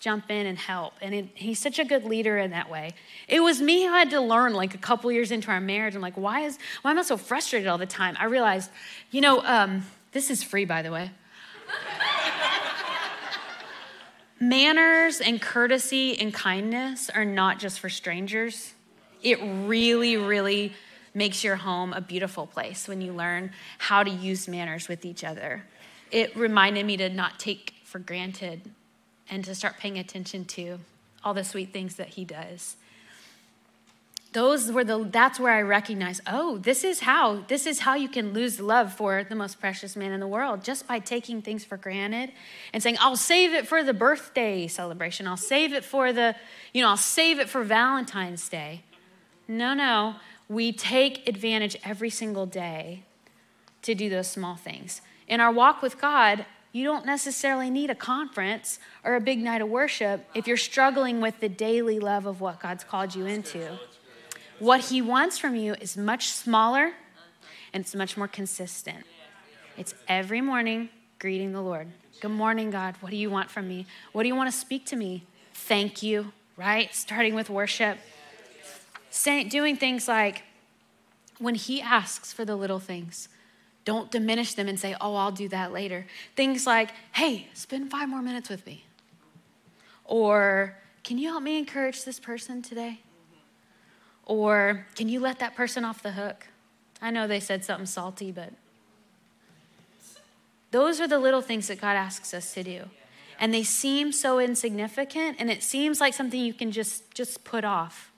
jump 0.00 0.30
in 0.30 0.46
and 0.46 0.56
help. 0.56 0.94
And 1.02 1.14
it, 1.14 1.26
he's 1.34 1.58
such 1.58 1.78
a 1.78 1.84
good 1.84 2.04
leader 2.04 2.38
in 2.38 2.50
that 2.52 2.70
way. 2.70 2.94
It 3.28 3.40
was 3.40 3.60
me 3.60 3.84
who 3.84 3.92
had 3.92 4.08
to 4.08 4.22
learn 4.22 4.54
like 4.54 4.74
a 4.74 4.78
couple 4.78 5.12
years 5.12 5.32
into 5.32 5.50
our 5.50 5.60
marriage. 5.60 5.94
I'm 5.94 6.00
like, 6.00 6.16
why 6.16 6.46
is 6.46 6.58
why 6.80 6.90
am 6.90 6.98
I 6.98 7.02
so 7.02 7.18
frustrated 7.18 7.68
all 7.68 7.76
the 7.76 7.84
time? 7.84 8.16
I 8.18 8.24
realized, 8.24 8.70
you 9.10 9.20
know, 9.20 9.42
um, 9.44 9.84
this 10.12 10.30
is 10.30 10.42
free 10.42 10.64
by 10.64 10.80
the 10.80 10.90
way. 10.90 11.10
Manners 14.40 15.20
and 15.20 15.42
courtesy 15.42 16.18
and 16.18 16.32
kindness 16.32 17.10
are 17.10 17.26
not 17.26 17.58
just 17.58 17.80
for 17.80 17.90
strangers. 17.90 18.72
It 19.22 19.38
really, 19.42 20.16
really 20.16 20.72
makes 21.14 21.42
your 21.42 21.56
home 21.56 21.92
a 21.92 22.00
beautiful 22.00 22.46
place 22.46 22.86
when 22.86 23.00
you 23.00 23.12
learn 23.12 23.50
how 23.78 24.02
to 24.02 24.10
use 24.10 24.48
manners 24.48 24.88
with 24.88 25.04
each 25.04 25.24
other. 25.24 25.64
It 26.10 26.36
reminded 26.36 26.86
me 26.86 26.96
to 26.98 27.08
not 27.08 27.38
take 27.38 27.74
for 27.84 27.98
granted 27.98 28.62
and 29.30 29.44
to 29.44 29.54
start 29.54 29.78
paying 29.78 29.98
attention 29.98 30.44
to 30.44 30.78
all 31.24 31.34
the 31.34 31.44
sweet 31.44 31.72
things 31.72 31.96
that 31.96 32.08
he 32.08 32.24
does. 32.24 32.76
Those 34.32 34.70
were 34.70 34.84
the 34.84 35.04
that's 35.10 35.40
where 35.40 35.54
I 35.54 35.62
recognize, 35.62 36.20
oh, 36.26 36.58
this 36.58 36.84
is 36.84 37.00
how 37.00 37.44
this 37.48 37.66
is 37.66 37.80
how 37.80 37.94
you 37.94 38.10
can 38.10 38.34
lose 38.34 38.60
love 38.60 38.92
for 38.92 39.24
the 39.24 39.34
most 39.34 39.58
precious 39.58 39.96
man 39.96 40.12
in 40.12 40.20
the 40.20 40.26
world 40.26 40.62
just 40.62 40.86
by 40.86 40.98
taking 40.98 41.40
things 41.40 41.64
for 41.64 41.78
granted 41.78 42.32
and 42.74 42.82
saying, 42.82 42.98
I'll 43.00 43.16
save 43.16 43.54
it 43.54 43.66
for 43.66 43.82
the 43.82 43.94
birthday 43.94 44.66
celebration. 44.68 45.26
I'll 45.26 45.38
save 45.38 45.72
it 45.72 45.82
for 45.82 46.12
the, 46.12 46.36
you 46.74 46.82
know, 46.82 46.90
I'll 46.90 46.98
save 46.98 47.40
it 47.40 47.48
for 47.48 47.64
Valentine's 47.64 48.46
Day. 48.48 48.82
No, 49.48 49.72
no. 49.72 50.16
We 50.48 50.72
take 50.72 51.26
advantage 51.26 51.76
every 51.82 52.10
single 52.10 52.44
day 52.44 53.04
to 53.82 53.94
do 53.94 54.10
those 54.10 54.28
small 54.28 54.56
things. 54.56 55.00
In 55.26 55.40
our 55.40 55.50
walk 55.50 55.80
with 55.80 55.98
God, 56.00 56.44
you 56.72 56.84
don't 56.84 57.06
necessarily 57.06 57.70
need 57.70 57.88
a 57.88 57.94
conference 57.94 58.78
or 59.02 59.16
a 59.16 59.20
big 59.20 59.38
night 59.38 59.62
of 59.62 59.68
worship 59.68 60.28
if 60.34 60.46
you're 60.46 60.58
struggling 60.58 61.20
with 61.20 61.40
the 61.40 61.48
daily 61.48 61.98
love 61.98 62.26
of 62.26 62.40
what 62.42 62.60
God's 62.60 62.84
called 62.84 63.14
you 63.14 63.24
into. 63.24 63.78
What 64.58 64.80
He 64.86 65.00
wants 65.00 65.38
from 65.38 65.56
you 65.56 65.74
is 65.80 65.96
much 65.96 66.28
smaller 66.28 66.92
and 67.72 67.80
it's 67.82 67.94
much 67.94 68.16
more 68.16 68.28
consistent. 68.28 69.04
It's 69.76 69.94
every 70.08 70.40
morning 70.40 70.90
greeting 71.18 71.52
the 71.52 71.62
Lord. 71.62 71.88
Good 72.20 72.30
morning, 72.30 72.70
God. 72.70 72.96
What 73.00 73.10
do 73.10 73.16
you 73.16 73.30
want 73.30 73.50
from 73.50 73.68
me? 73.68 73.86
What 74.12 74.24
do 74.24 74.28
you 74.28 74.34
want 74.34 74.52
to 74.52 74.58
speak 74.58 74.84
to 74.86 74.96
me? 74.96 75.24
Thank 75.54 76.02
you, 76.02 76.32
right? 76.56 76.94
Starting 76.94 77.34
with 77.34 77.48
worship 77.48 77.98
saying, 79.10 79.48
doing 79.48 79.76
things 79.76 80.08
like 80.08 80.42
when 81.38 81.54
he 81.54 81.80
asks 81.80 82.32
for 82.32 82.44
the 82.44 82.56
little 82.56 82.78
things, 82.78 83.28
don't 83.84 84.10
diminish 84.10 84.54
them 84.54 84.68
and 84.68 84.78
say, 84.78 84.94
oh, 85.00 85.14
I'll 85.14 85.32
do 85.32 85.48
that 85.48 85.72
later. 85.72 86.06
Things 86.36 86.66
like, 86.66 86.90
hey, 87.12 87.48
spend 87.54 87.90
five 87.90 88.08
more 88.08 88.20
minutes 88.20 88.48
with 88.48 88.66
me. 88.66 88.84
Or, 90.04 90.76
can 91.04 91.16
you 91.16 91.28
help 91.28 91.42
me 91.42 91.58
encourage 91.58 92.04
this 92.04 92.20
person 92.20 92.60
today? 92.60 93.00
Or, 94.26 94.86
can 94.94 95.08
you 95.08 95.20
let 95.20 95.38
that 95.38 95.54
person 95.54 95.84
off 95.84 96.02
the 96.02 96.12
hook? 96.12 96.48
I 97.00 97.10
know 97.10 97.26
they 97.26 97.40
said 97.40 97.64
something 97.64 97.86
salty, 97.86 98.30
but 98.30 98.52
those 100.70 101.00
are 101.00 101.08
the 101.08 101.18
little 101.18 101.40
things 101.40 101.68
that 101.68 101.80
God 101.80 101.96
asks 101.96 102.34
us 102.34 102.52
to 102.54 102.62
do. 102.62 102.84
And 103.40 103.54
they 103.54 103.62
seem 103.62 104.12
so 104.12 104.38
insignificant, 104.38 105.36
and 105.38 105.50
it 105.50 105.62
seems 105.62 106.00
like 106.00 106.12
something 106.12 106.40
you 106.40 106.52
can 106.52 106.72
just, 106.72 107.14
just 107.14 107.44
put 107.44 107.64
off. 107.64 108.12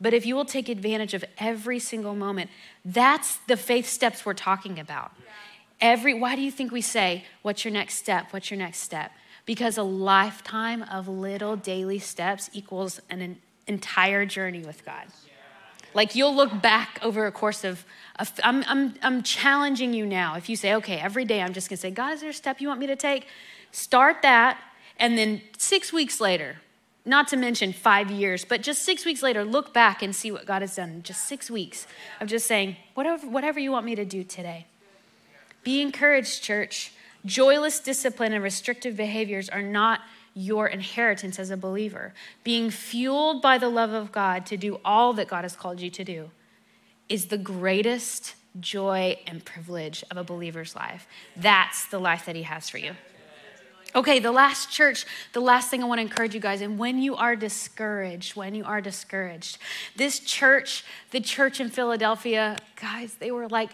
But 0.00 0.12
if 0.12 0.26
you 0.26 0.34
will 0.34 0.44
take 0.44 0.68
advantage 0.68 1.14
of 1.14 1.24
every 1.38 1.78
single 1.78 2.14
moment, 2.14 2.50
that's 2.84 3.36
the 3.46 3.56
faith 3.56 3.88
steps 3.88 4.26
we're 4.26 4.34
talking 4.34 4.78
about. 4.78 5.12
Every 5.80 6.14
why 6.14 6.36
do 6.36 6.42
you 6.42 6.50
think 6.50 6.72
we 6.72 6.80
say, 6.80 7.24
what's 7.42 7.64
your 7.64 7.72
next 7.72 7.94
step? 7.94 8.32
What's 8.32 8.50
your 8.50 8.58
next 8.58 8.78
step? 8.78 9.12
Because 9.44 9.78
a 9.78 9.82
lifetime 9.82 10.82
of 10.82 11.08
little 11.08 11.56
daily 11.56 11.98
steps 11.98 12.50
equals 12.52 13.00
an 13.10 13.38
entire 13.66 14.26
journey 14.26 14.64
with 14.64 14.84
God. 14.84 15.06
Like 15.94 16.14
you'll 16.14 16.34
look 16.34 16.60
back 16.60 16.98
over 17.02 17.26
a 17.26 17.32
course 17.32 17.64
of, 17.64 17.84
of 18.18 18.30
I'm, 18.44 18.64
I'm, 18.68 18.94
I'm 19.02 19.22
challenging 19.22 19.94
you 19.94 20.04
now. 20.04 20.36
If 20.36 20.48
you 20.48 20.56
say, 20.56 20.74
okay, 20.74 20.98
every 20.98 21.24
day 21.24 21.40
I'm 21.40 21.54
just 21.54 21.70
gonna 21.70 21.78
say, 21.78 21.90
God, 21.90 22.12
is 22.12 22.20
there 22.20 22.30
a 22.30 22.34
step 22.34 22.60
you 22.60 22.68
want 22.68 22.80
me 22.80 22.86
to 22.88 22.96
take? 22.96 23.26
Start 23.72 24.22
that, 24.22 24.58
and 24.98 25.16
then 25.16 25.40
six 25.56 25.92
weeks 25.92 26.20
later, 26.20 26.56
not 27.06 27.28
to 27.28 27.36
mention 27.36 27.72
five 27.72 28.10
years, 28.10 28.44
but 28.44 28.62
just 28.62 28.82
six 28.82 29.04
weeks 29.04 29.22
later, 29.22 29.44
look 29.44 29.72
back 29.72 30.02
and 30.02 30.14
see 30.14 30.30
what 30.32 30.44
God 30.44 30.60
has 30.60 30.76
done 30.76 31.02
just 31.02 31.24
six 31.26 31.50
weeks 31.50 31.86
of 32.20 32.28
just 32.28 32.46
saying, 32.46 32.76
whatever, 32.94 33.26
whatever 33.28 33.60
you 33.60 33.70
want 33.70 33.86
me 33.86 33.94
to 33.94 34.04
do 34.04 34.24
today. 34.24 34.66
Be 35.62 35.80
encouraged, 35.80 36.42
church. 36.42 36.92
Joyless 37.24 37.80
discipline 37.80 38.32
and 38.32 38.42
restrictive 38.42 38.96
behaviors 38.96 39.48
are 39.48 39.62
not 39.62 40.00
your 40.34 40.66
inheritance 40.66 41.38
as 41.38 41.50
a 41.50 41.56
believer. 41.56 42.12
Being 42.44 42.70
fueled 42.70 43.40
by 43.40 43.56
the 43.56 43.68
love 43.68 43.92
of 43.92 44.12
God 44.12 44.44
to 44.46 44.56
do 44.56 44.80
all 44.84 45.12
that 45.14 45.28
God 45.28 45.42
has 45.42 45.56
called 45.56 45.80
you 45.80 45.90
to 45.90 46.04
do 46.04 46.30
is 47.08 47.26
the 47.26 47.38
greatest 47.38 48.34
joy 48.60 49.18
and 49.26 49.44
privilege 49.44 50.04
of 50.10 50.16
a 50.16 50.24
believer's 50.24 50.74
life. 50.74 51.06
That's 51.36 51.86
the 51.86 51.98
life 51.98 52.26
that 52.26 52.36
He 52.36 52.42
has 52.42 52.68
for 52.68 52.78
you. 52.78 52.92
Okay, 53.96 54.18
the 54.18 54.30
last 54.30 54.70
church, 54.70 55.06
the 55.32 55.40
last 55.40 55.70
thing 55.70 55.82
I 55.82 55.86
want 55.86 56.00
to 56.00 56.02
encourage 56.02 56.34
you 56.34 56.40
guys, 56.40 56.60
and 56.60 56.78
when 56.78 56.98
you 56.98 57.16
are 57.16 57.34
discouraged, 57.34 58.36
when 58.36 58.54
you 58.54 58.62
are 58.62 58.82
discouraged, 58.82 59.56
this 59.96 60.20
church, 60.20 60.84
the 61.12 61.20
church 61.20 61.60
in 61.60 61.70
Philadelphia, 61.70 62.58
guys, 62.78 63.14
they 63.14 63.30
were 63.30 63.48
like 63.48 63.70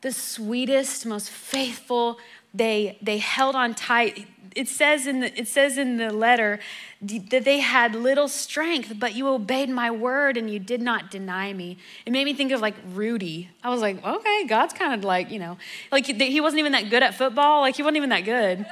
the 0.00 0.12
sweetest, 0.12 1.04
most 1.04 1.28
faithful. 1.28 2.18
They 2.54 2.98
they 3.02 3.18
held 3.18 3.54
on 3.54 3.74
tight. 3.74 4.26
It 4.56 4.68
says 4.68 5.06
in 5.06 5.20
the 5.20 5.38
it 5.38 5.48
says 5.48 5.76
in 5.76 5.98
the 5.98 6.10
letter 6.10 6.58
that 7.02 7.44
they 7.44 7.58
had 7.58 7.94
little 7.94 8.28
strength, 8.28 8.94
but 8.98 9.14
you 9.14 9.28
obeyed 9.28 9.68
my 9.68 9.90
word 9.90 10.38
and 10.38 10.48
you 10.48 10.58
did 10.58 10.80
not 10.80 11.10
deny 11.10 11.52
me. 11.52 11.76
It 12.06 12.12
made 12.12 12.24
me 12.24 12.32
think 12.32 12.50
of 12.50 12.62
like 12.62 12.76
Rudy. 12.94 13.50
I 13.62 13.68
was 13.68 13.82
like, 13.82 14.02
okay, 14.02 14.46
God's 14.46 14.72
kind 14.72 14.94
of 14.94 15.04
like 15.04 15.30
you 15.30 15.38
know, 15.38 15.58
like 15.92 16.06
he 16.06 16.40
wasn't 16.40 16.60
even 16.60 16.72
that 16.72 16.88
good 16.88 17.02
at 17.02 17.14
football. 17.14 17.60
Like 17.60 17.76
he 17.76 17.82
wasn't 17.82 17.98
even 17.98 18.08
that 18.08 18.24
good. 18.24 18.64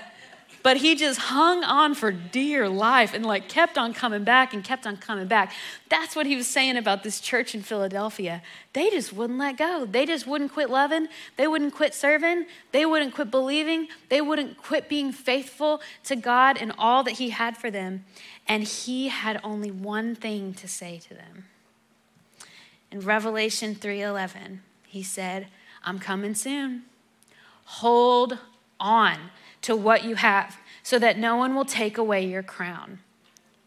But 0.62 0.76
he 0.76 0.94
just 0.94 1.18
hung 1.18 1.64
on 1.64 1.94
for 1.94 2.12
dear 2.12 2.68
life 2.68 3.14
and 3.14 3.26
like 3.26 3.48
kept 3.48 3.76
on 3.76 3.92
coming 3.92 4.22
back 4.22 4.54
and 4.54 4.62
kept 4.62 4.86
on 4.86 4.96
coming 4.96 5.26
back. 5.26 5.52
That's 5.88 6.14
what 6.14 6.26
he 6.26 6.36
was 6.36 6.46
saying 6.46 6.76
about 6.76 7.02
this 7.02 7.20
church 7.20 7.54
in 7.54 7.62
Philadelphia. 7.62 8.42
They 8.72 8.88
just 8.90 9.12
wouldn't 9.12 9.38
let 9.38 9.56
go. 9.56 9.86
They 9.86 10.06
just 10.06 10.26
wouldn't 10.26 10.52
quit 10.52 10.70
loving. 10.70 11.08
They 11.36 11.48
wouldn't 11.48 11.74
quit 11.74 11.94
serving. 11.94 12.46
They 12.70 12.86
wouldn't 12.86 13.14
quit 13.14 13.30
believing. 13.30 13.88
They 14.08 14.20
wouldn't 14.20 14.56
quit 14.56 14.88
being 14.88 15.10
faithful 15.10 15.80
to 16.04 16.14
God 16.14 16.56
and 16.58 16.72
all 16.78 17.02
that 17.02 17.12
he 17.12 17.30
had 17.30 17.56
for 17.56 17.70
them. 17.70 18.04
And 18.46 18.62
he 18.62 19.08
had 19.08 19.40
only 19.42 19.70
one 19.70 20.14
thing 20.14 20.54
to 20.54 20.68
say 20.68 20.98
to 21.08 21.14
them. 21.14 21.46
In 22.92 23.00
Revelation 23.00 23.74
3:11, 23.74 24.60
he 24.86 25.02
said, 25.02 25.48
"I'm 25.82 25.98
coming 25.98 26.34
soon. 26.34 26.84
Hold 27.64 28.38
on." 28.78 29.30
To 29.62 29.76
what 29.76 30.04
you 30.04 30.16
have 30.16 30.56
so 30.82 30.98
that 30.98 31.18
no 31.18 31.36
one 31.36 31.54
will 31.54 31.64
take 31.64 31.96
away 31.96 32.24
your 32.24 32.42
crown. 32.42 32.98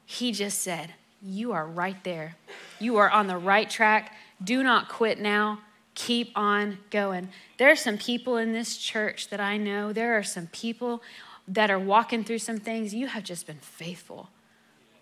He 0.05 0.31
just 0.31 0.62
said, 0.62 0.93
You 1.21 1.53
are 1.53 1.65
right 1.65 2.01
there. 2.03 2.36
You 2.79 2.97
are 2.97 3.10
on 3.10 3.27
the 3.27 3.38
right 3.38 3.69
track. 3.69 4.13
Do 4.43 4.63
not 4.63 4.89
quit 4.89 5.19
now. 5.19 5.62
Keep 5.95 6.31
on 6.36 6.79
going. 6.91 7.29
There 7.58 7.71
are 7.71 7.75
some 7.75 7.97
people 7.97 8.36
in 8.38 8.51
this 8.51 8.77
church 8.77 9.29
that 9.29 9.39
I 9.39 9.58
know, 9.58 9.93
there 9.93 10.17
are 10.17 10.23
some 10.23 10.47
people 10.47 11.01
that 11.47 11.71
are 11.71 11.79
walking 11.79 12.23
through 12.23 12.39
some 12.39 12.58
things. 12.58 12.93
You 12.93 13.08
have 13.08 13.23
just 13.23 13.47
been 13.47 13.60
faithful. 13.60 14.29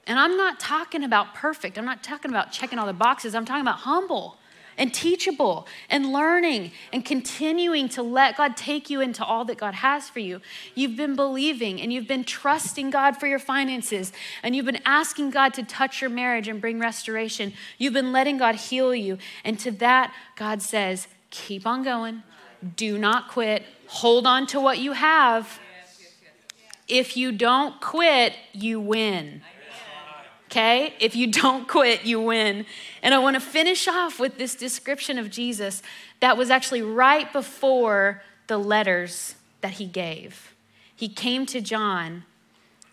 And 0.05 0.19
I'm 0.19 0.35
not 0.35 0.59
talking 0.59 1.03
about 1.03 1.33
perfect. 1.33 1.77
I'm 1.77 1.85
not 1.85 2.03
talking 2.03 2.29
about 2.29 2.51
checking 2.51 2.77
all 2.77 2.85
the 2.85 2.93
boxes. 2.93 3.33
I'm 3.33 3.45
talking 3.45 3.61
about 3.61 3.79
humble 3.79 4.37
and 4.77 4.93
teachable 4.93 5.67
and 5.89 6.11
learning 6.11 6.71
and 6.91 7.05
continuing 7.05 7.89
to 7.89 8.03
let 8.03 8.37
God 8.37 8.57
take 8.57 8.89
you 8.89 9.01
into 9.01 9.23
all 9.23 9.45
that 9.45 9.57
God 9.57 9.75
has 9.75 10.09
for 10.09 10.19
you. 10.19 10.41
You've 10.75 10.95
been 10.95 11.15
believing 11.15 11.81
and 11.81 11.91
you've 11.91 12.07
been 12.07 12.23
trusting 12.23 12.89
God 12.89 13.17
for 13.17 13.27
your 13.27 13.39
finances 13.39 14.11
and 14.41 14.55
you've 14.55 14.65
been 14.65 14.81
asking 14.85 15.31
God 15.31 15.53
to 15.55 15.63
touch 15.63 16.01
your 16.01 16.09
marriage 16.09 16.47
and 16.47 16.59
bring 16.61 16.79
restoration. 16.79 17.53
You've 17.77 17.93
been 17.93 18.11
letting 18.11 18.37
God 18.37 18.55
heal 18.55 18.93
you. 18.93 19.17
And 19.43 19.59
to 19.59 19.71
that, 19.71 20.13
God 20.35 20.61
says, 20.61 21.07
keep 21.29 21.65
on 21.65 21.83
going. 21.83 22.23
Do 22.75 22.97
not 22.97 23.29
quit. 23.29 23.63
Hold 23.87 24.25
on 24.25 24.47
to 24.47 24.59
what 24.59 24.79
you 24.79 24.93
have. 24.93 25.59
If 26.87 27.15
you 27.15 27.31
don't 27.31 27.79
quit, 27.81 28.33
you 28.51 28.79
win. 28.79 29.41
Okay? 30.53 30.93
If 30.99 31.15
you 31.15 31.27
don't 31.31 31.67
quit, 31.67 32.05
you 32.05 32.21
win. 32.21 32.65
And 33.01 33.13
I 33.13 33.19
want 33.19 33.35
to 33.35 33.39
finish 33.39 33.87
off 33.87 34.19
with 34.19 34.37
this 34.37 34.55
description 34.55 35.17
of 35.17 35.29
Jesus 35.29 35.81
that 36.19 36.37
was 36.37 36.49
actually 36.49 36.81
right 36.81 37.31
before 37.33 38.21
the 38.47 38.57
letters 38.57 39.35
that 39.61 39.73
he 39.73 39.85
gave. 39.85 40.53
He 40.95 41.09
came 41.09 41.45
to 41.47 41.61
John. 41.61 42.23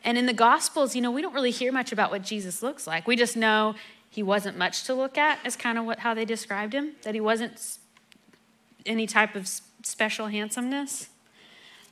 And 0.02 0.16
in 0.16 0.24
the 0.24 0.32
Gospels, 0.32 0.96
you 0.96 1.02
know, 1.02 1.10
we 1.10 1.20
don't 1.20 1.34
really 1.34 1.50
hear 1.50 1.72
much 1.72 1.92
about 1.92 2.10
what 2.10 2.22
Jesus 2.22 2.62
looks 2.62 2.86
like. 2.86 3.06
We 3.06 3.16
just 3.16 3.36
know 3.36 3.74
he 4.08 4.22
wasn't 4.22 4.56
much 4.56 4.84
to 4.84 4.94
look 4.94 5.18
at, 5.18 5.38
is 5.44 5.56
kind 5.56 5.78
of 5.78 5.84
what, 5.84 6.00
how 6.00 6.14
they 6.14 6.24
described 6.24 6.72
him, 6.72 6.92
that 7.02 7.14
he 7.14 7.20
wasn't 7.20 7.78
any 8.86 9.06
type 9.06 9.36
of 9.36 9.46
special 9.82 10.28
handsomeness. 10.28 11.10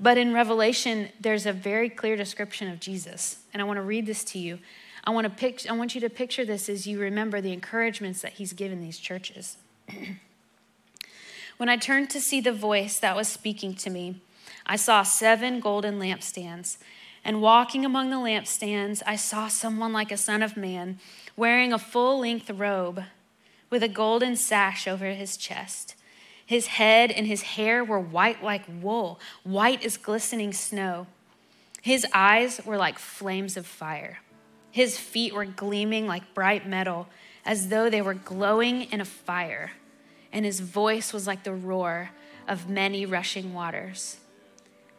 But 0.01 0.17
in 0.17 0.33
Revelation, 0.33 1.11
there's 1.21 1.45
a 1.45 1.53
very 1.53 1.91
clear 1.91 2.17
description 2.17 2.69
of 2.69 2.81
Jesus. 2.81 3.39
And 3.53 3.61
I 3.61 3.65
want 3.67 3.77
to 3.77 3.83
read 3.83 4.07
this 4.07 4.25
to 4.25 4.39
you. 4.39 4.59
I 5.09 5.11
want, 5.11 5.25
to 5.25 5.31
pic- 5.31 5.67
I 5.67 5.73
want 5.73 5.95
you 5.95 6.03
to 6.03 6.11
picture 6.11 6.45
this 6.45 6.69
as 6.69 6.87
you 6.87 7.01
remember 7.01 7.41
the 7.41 7.55
encouragements 7.55 8.21
that 8.21 8.35
he's 8.35 8.53
given 8.53 8.83
these 8.83 8.99
churches. 8.99 9.57
when 11.57 11.71
I 11.71 11.79
turned 11.79 12.11
to 12.11 12.21
see 12.21 12.43
the 12.43 12.53
voice 12.53 12.99
that 12.99 13.17
was 13.17 13.27
speaking 13.27 13.73
to 13.77 13.89
me, 13.89 14.21
I 14.67 14.77
saw 14.77 15.03
seven 15.03 15.61
golden 15.61 15.99
lampstands. 15.99 16.77
And 17.25 17.41
walking 17.41 17.87
among 17.87 18.11
the 18.11 18.17
lampstands, 18.17 19.03
I 19.07 19.17
saw 19.17 19.49
someone 19.49 19.95
like 19.95 20.13
a 20.13 20.19
son 20.19 20.43
of 20.43 20.59
man, 20.59 20.99
wearing 21.39 21.73
a 21.73 21.79
full 21.79 22.21
length 22.21 22.51
robe 22.51 23.05
with 23.71 23.83
a 23.83 23.89
golden 23.89 24.37
sash 24.37 24.87
over 24.87 25.07
his 25.07 25.39
chest. 25.39 25.95
His 26.45 26.67
head 26.67 27.11
and 27.11 27.27
his 27.27 27.41
hair 27.41 27.83
were 27.83 27.99
white 27.99 28.45
like 28.45 28.65
wool, 28.83 29.19
white 29.43 29.83
as 29.87 29.97
glistening 29.97 30.53
snow. 30.53 31.07
His 31.81 32.05
eyes 32.13 32.61
were 32.67 32.77
like 32.77 32.99
flames 32.99 33.57
of 33.57 33.67
fire. 33.67 34.19
His 34.79 34.97
feet 34.97 35.35
were 35.35 35.45
gleaming 35.45 36.07
like 36.07 36.35
bright 36.35 36.65
metal, 36.65 37.09
as 37.45 37.67
though 37.67 37.91
they 37.91 38.01
were 38.01 38.15
glowing 38.15 38.83
in 38.93 39.01
a 39.01 39.05
fire. 39.05 39.73
And 40.33 40.45
his 40.45 40.61
voice 40.61 41.13
was 41.13 41.27
like 41.27 41.43
the 41.43 41.53
roar 41.53 42.11
of 42.47 42.71
many 42.71 43.05
rushing 43.05 43.53
waters. 43.53 44.19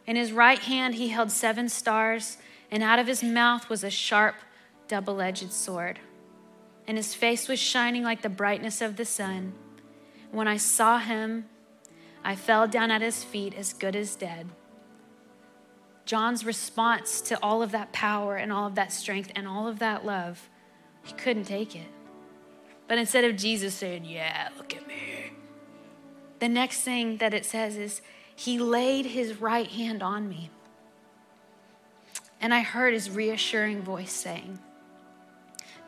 In 0.06 0.16
his 0.16 0.32
right 0.32 0.58
hand, 0.58 0.96
he 0.96 1.08
held 1.08 1.30
seven 1.30 1.70
stars, 1.70 2.36
and 2.70 2.82
out 2.82 2.98
of 2.98 3.06
his 3.06 3.22
mouth 3.22 3.70
was 3.70 3.82
a 3.82 3.88
sharp, 3.88 4.34
double 4.86 5.22
edged 5.22 5.50
sword. 5.50 5.98
And 6.86 6.98
his 6.98 7.14
face 7.14 7.48
was 7.48 7.58
shining 7.58 8.02
like 8.02 8.20
the 8.20 8.28
brightness 8.28 8.82
of 8.82 8.96
the 8.96 9.06
sun. 9.06 9.54
When 10.30 10.46
I 10.46 10.58
saw 10.58 10.98
him, 10.98 11.46
I 12.22 12.36
fell 12.36 12.68
down 12.68 12.90
at 12.90 13.00
his 13.00 13.24
feet 13.24 13.54
as 13.54 13.72
good 13.72 13.96
as 13.96 14.14
dead. 14.14 14.48
John's 16.10 16.44
response 16.44 17.20
to 17.20 17.38
all 17.40 17.62
of 17.62 17.70
that 17.70 17.92
power 17.92 18.34
and 18.34 18.52
all 18.52 18.66
of 18.66 18.74
that 18.74 18.90
strength 18.90 19.30
and 19.36 19.46
all 19.46 19.68
of 19.68 19.78
that 19.78 20.04
love, 20.04 20.50
he 21.04 21.12
couldn't 21.12 21.44
take 21.44 21.76
it. 21.76 21.86
But 22.88 22.98
instead 22.98 23.22
of 23.22 23.36
Jesus 23.36 23.74
saying, 23.74 24.04
Yeah, 24.04 24.48
look 24.56 24.74
at 24.74 24.88
me, 24.88 25.30
the 26.40 26.48
next 26.48 26.80
thing 26.80 27.18
that 27.18 27.32
it 27.32 27.46
says 27.46 27.76
is, 27.76 28.02
He 28.34 28.58
laid 28.58 29.06
His 29.06 29.40
right 29.40 29.68
hand 29.68 30.02
on 30.02 30.28
me. 30.28 30.50
And 32.40 32.52
I 32.52 32.62
heard 32.62 32.92
His 32.92 33.08
reassuring 33.08 33.82
voice 33.82 34.10
saying, 34.10 34.58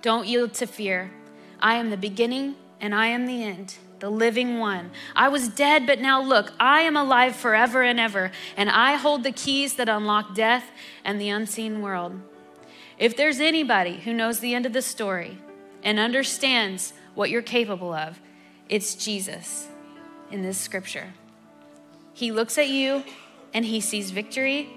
Don't 0.02 0.28
yield 0.28 0.54
to 0.54 0.68
fear. 0.68 1.10
I 1.58 1.74
am 1.74 1.90
the 1.90 1.96
beginning 1.96 2.54
and 2.80 2.94
I 2.94 3.08
am 3.08 3.26
the 3.26 3.42
end 3.42 3.74
the 4.02 4.10
living 4.10 4.58
one. 4.58 4.90
I 5.14 5.28
was 5.28 5.46
dead, 5.46 5.86
but 5.86 6.00
now 6.00 6.20
look, 6.20 6.52
I 6.58 6.80
am 6.80 6.96
alive 6.96 7.36
forever 7.36 7.82
and 7.82 8.00
ever, 8.00 8.32
and 8.56 8.68
I 8.68 8.96
hold 8.96 9.22
the 9.22 9.30
keys 9.30 9.74
that 9.74 9.88
unlock 9.88 10.34
death 10.34 10.64
and 11.04 11.20
the 11.20 11.28
unseen 11.28 11.82
world. 11.82 12.20
If 12.98 13.16
there's 13.16 13.38
anybody 13.38 13.98
who 13.98 14.12
knows 14.12 14.40
the 14.40 14.54
end 14.54 14.66
of 14.66 14.72
the 14.72 14.82
story 14.82 15.38
and 15.84 16.00
understands 16.00 16.94
what 17.14 17.30
you're 17.30 17.42
capable 17.42 17.94
of, 17.94 18.20
it's 18.68 18.96
Jesus 18.96 19.68
in 20.32 20.42
this 20.42 20.58
scripture. 20.58 21.12
He 22.12 22.32
looks 22.32 22.58
at 22.58 22.68
you 22.68 23.04
and 23.54 23.64
he 23.64 23.80
sees 23.80 24.10
victory. 24.10 24.68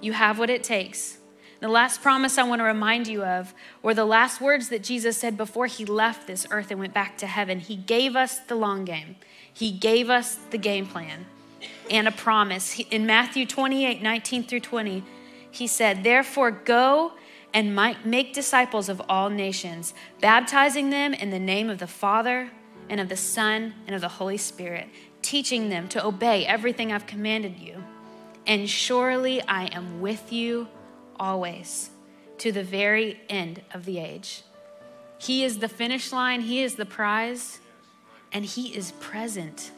You 0.00 0.12
have 0.12 0.38
what 0.38 0.48
it 0.48 0.62
takes. 0.62 1.18
The 1.60 1.68
last 1.68 2.00
promise 2.00 2.38
I 2.38 2.42
want 2.44 2.60
to 2.60 2.64
remind 2.64 3.06
you 3.06 3.22
of 3.22 3.54
were 3.82 3.92
the 3.92 4.06
last 4.06 4.40
words 4.40 4.70
that 4.70 4.82
Jesus 4.82 5.18
said 5.18 5.36
before 5.36 5.66
he 5.66 5.84
left 5.84 6.26
this 6.26 6.46
earth 6.50 6.70
and 6.70 6.80
went 6.80 6.94
back 6.94 7.18
to 7.18 7.26
heaven. 7.26 7.60
He 7.60 7.76
gave 7.76 8.16
us 8.16 8.38
the 8.38 8.54
long 8.54 8.86
game, 8.86 9.16
he 9.52 9.70
gave 9.70 10.08
us 10.08 10.36
the 10.50 10.58
game 10.58 10.86
plan 10.86 11.26
and 11.90 12.08
a 12.08 12.12
promise. 12.12 12.80
In 12.90 13.04
Matthew 13.04 13.44
28 13.44 14.02
19 14.02 14.44
through 14.44 14.60
20, 14.60 15.04
he 15.50 15.66
said, 15.66 16.02
Therefore, 16.02 16.50
go 16.50 17.12
and 17.52 17.76
make 18.04 18.32
disciples 18.32 18.88
of 18.88 19.02
all 19.08 19.28
nations, 19.28 19.92
baptizing 20.20 20.88
them 20.90 21.12
in 21.12 21.30
the 21.30 21.38
name 21.38 21.68
of 21.68 21.78
the 21.78 21.86
Father 21.86 22.50
and 22.88 23.00
of 23.00 23.08
the 23.08 23.16
Son 23.16 23.74
and 23.86 23.94
of 23.94 24.00
the 24.00 24.08
Holy 24.08 24.36
Spirit, 24.38 24.88
teaching 25.20 25.68
them 25.68 25.88
to 25.88 26.04
obey 26.04 26.46
everything 26.46 26.92
I've 26.92 27.06
commanded 27.06 27.58
you. 27.58 27.84
And 28.46 28.70
surely 28.70 29.42
I 29.42 29.66
am 29.66 30.00
with 30.00 30.32
you 30.32 30.68
always 31.20 31.90
to 32.38 32.50
the 32.50 32.64
very 32.64 33.20
end 33.28 33.60
of 33.74 33.84
the 33.84 33.98
age. 33.98 34.42
He 35.18 35.44
is 35.44 35.58
the 35.58 35.68
finish 35.68 36.10
line, 36.10 36.40
He 36.40 36.62
is 36.62 36.76
the 36.76 36.86
prize, 36.86 37.60
and 38.32 38.44
He 38.44 38.74
is 38.74 38.92
present 38.92 39.70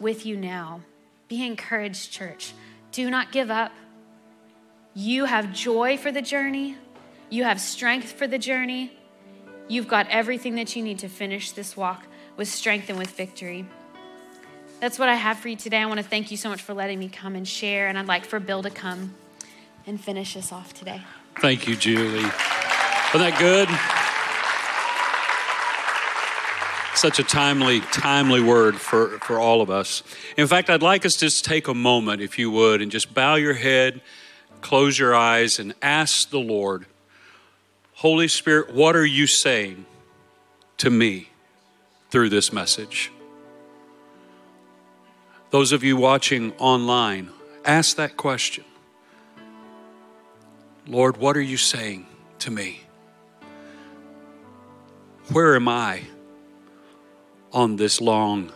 with 0.00 0.24
you 0.24 0.36
now. 0.36 0.82
Be 1.26 1.44
encouraged, 1.44 2.12
church. 2.12 2.54
Do 2.92 3.10
not 3.10 3.32
give 3.32 3.50
up. 3.50 3.72
You 4.94 5.24
have 5.24 5.52
joy 5.52 5.98
for 5.98 6.12
the 6.12 6.22
journey, 6.22 6.76
you 7.28 7.44
have 7.44 7.60
strength 7.60 8.12
for 8.12 8.26
the 8.26 8.38
journey. 8.38 8.92
You've 9.70 9.88
got 9.88 10.08
everything 10.08 10.54
that 10.54 10.74
you 10.74 10.82
need 10.82 11.00
to 11.00 11.08
finish 11.08 11.52
this 11.52 11.76
walk 11.76 12.06
with 12.38 12.48
strength 12.48 12.88
and 12.88 12.96
with 12.96 13.10
victory. 13.10 13.66
That's 14.80 14.98
what 14.98 15.10
I 15.10 15.14
have 15.14 15.38
for 15.38 15.48
you 15.48 15.56
today. 15.56 15.76
I 15.76 15.84
want 15.84 15.98
to 15.98 16.06
thank 16.06 16.30
you 16.30 16.38
so 16.38 16.48
much 16.48 16.62
for 16.62 16.72
letting 16.72 16.98
me 16.98 17.10
come 17.10 17.34
and 17.34 17.46
share, 17.46 17.88
and 17.88 17.98
I'd 17.98 18.06
like 18.06 18.24
for 18.24 18.40
Bill 18.40 18.62
to 18.62 18.70
come 18.70 19.14
and 19.88 19.98
finish 20.00 20.36
us 20.36 20.52
off 20.52 20.74
today. 20.74 21.02
Thank 21.40 21.66
you, 21.66 21.74
Julie. 21.74 22.22
Wasn't 22.22 22.32
that 23.14 23.36
good? 23.38 23.68
Such 26.94 27.18
a 27.18 27.22
timely, 27.22 27.80
timely 27.80 28.42
word 28.42 28.76
for, 28.76 29.18
for 29.20 29.38
all 29.38 29.62
of 29.62 29.70
us. 29.70 30.02
In 30.36 30.46
fact, 30.46 30.68
I'd 30.68 30.82
like 30.82 31.06
us 31.06 31.14
to 31.14 31.20
just 31.20 31.44
take 31.44 31.68
a 31.68 31.74
moment, 31.74 32.20
if 32.20 32.38
you 32.38 32.50
would, 32.50 32.82
and 32.82 32.90
just 32.90 33.14
bow 33.14 33.36
your 33.36 33.54
head, 33.54 34.02
close 34.60 34.98
your 34.98 35.14
eyes, 35.14 35.58
and 35.58 35.74
ask 35.80 36.28
the 36.28 36.40
Lord, 36.40 36.84
Holy 37.94 38.28
Spirit, 38.28 38.74
what 38.74 38.94
are 38.94 39.06
you 39.06 39.26
saying 39.26 39.86
to 40.78 40.90
me 40.90 41.30
through 42.10 42.28
this 42.28 42.52
message? 42.52 43.10
Those 45.50 45.72
of 45.72 45.82
you 45.82 45.96
watching 45.96 46.52
online, 46.58 47.30
ask 47.64 47.96
that 47.96 48.18
question. 48.18 48.64
Lord, 50.88 51.18
what 51.18 51.36
are 51.36 51.42
you 51.42 51.58
saying 51.58 52.06
to 52.38 52.50
me? 52.50 52.80
Where 55.30 55.54
am 55.54 55.68
I 55.68 56.04
on 57.52 57.76
this 57.76 58.00
long 58.00 58.50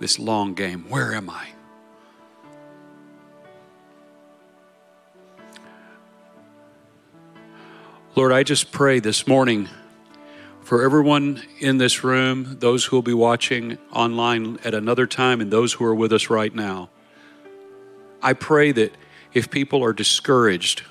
this 0.00 0.18
long 0.18 0.54
game? 0.54 0.86
Where 0.88 1.12
am 1.12 1.28
I? 1.28 1.48
Lord, 8.14 8.32
I 8.32 8.42
just 8.42 8.72
pray 8.72 8.98
this 8.98 9.26
morning 9.26 9.68
for 10.62 10.82
everyone 10.82 11.42
in 11.60 11.76
this 11.76 12.04
room, 12.04 12.56
those 12.60 12.86
who 12.86 12.96
will 12.96 13.02
be 13.02 13.12
watching 13.12 13.76
online 13.92 14.58
at 14.64 14.72
another 14.72 15.06
time, 15.06 15.42
and 15.42 15.50
those 15.50 15.74
who 15.74 15.84
are 15.84 15.94
with 15.94 16.14
us 16.14 16.30
right 16.30 16.54
now. 16.54 16.88
I 18.22 18.32
pray 18.32 18.72
that 18.72 18.94
if 19.36 19.50
people 19.50 19.84
are 19.84 19.92
discouraged, 19.92 20.82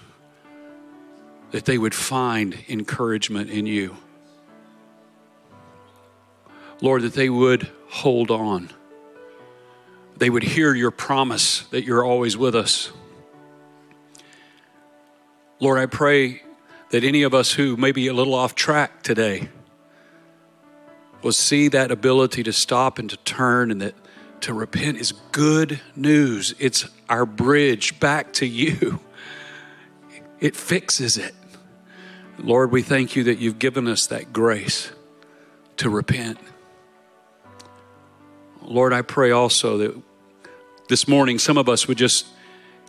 that 1.49 1.65
they 1.65 1.79
would 1.79 1.95
find 1.95 2.55
encouragement 2.69 3.49
in 3.49 3.65
you. 3.65 3.97
Lord, 6.79 7.01
that 7.01 7.13
they 7.13 7.27
would 7.27 7.67
hold 7.89 8.29
on. 8.29 8.69
They 10.17 10.29
would 10.29 10.43
hear 10.43 10.75
your 10.75 10.91
promise 10.91 11.61
that 11.71 11.85
you're 11.85 12.05
always 12.05 12.37
with 12.37 12.53
us. 12.53 12.91
Lord, 15.59 15.79
I 15.79 15.87
pray 15.87 16.43
that 16.91 17.03
any 17.03 17.23
of 17.23 17.33
us 17.33 17.53
who 17.53 17.75
may 17.75 17.91
be 17.91 18.05
a 18.05 18.13
little 18.13 18.35
off 18.35 18.53
track 18.53 19.01
today 19.01 19.49
will 21.23 21.31
see 21.31 21.67
that 21.69 21.89
ability 21.89 22.43
to 22.43 22.53
stop 22.53 22.99
and 22.99 23.09
to 23.09 23.17
turn 23.17 23.71
and 23.71 23.81
that 23.81 23.95
to 24.41 24.53
repent 24.53 24.97
is 24.97 25.11
good 25.31 25.79
news. 25.95 26.53
It's 26.59 26.87
our 27.09 27.25
bridge 27.25 27.99
back 27.99 28.33
to 28.33 28.45
you. 28.45 28.99
It 30.39 30.55
fixes 30.55 31.17
it. 31.17 31.33
Lord, 32.37 32.71
we 32.71 32.81
thank 32.81 33.15
you 33.15 33.23
that 33.25 33.39
you've 33.39 33.59
given 33.59 33.87
us 33.87 34.07
that 34.07 34.33
grace 34.33 34.91
to 35.77 35.89
repent. 35.89 36.37
Lord, 38.61 38.93
I 38.93 39.01
pray 39.01 39.31
also 39.31 39.77
that 39.77 40.01
this 40.89 41.07
morning 41.07 41.39
some 41.39 41.57
of 41.57 41.69
us 41.69 41.87
would 41.87 41.97
just 41.97 42.27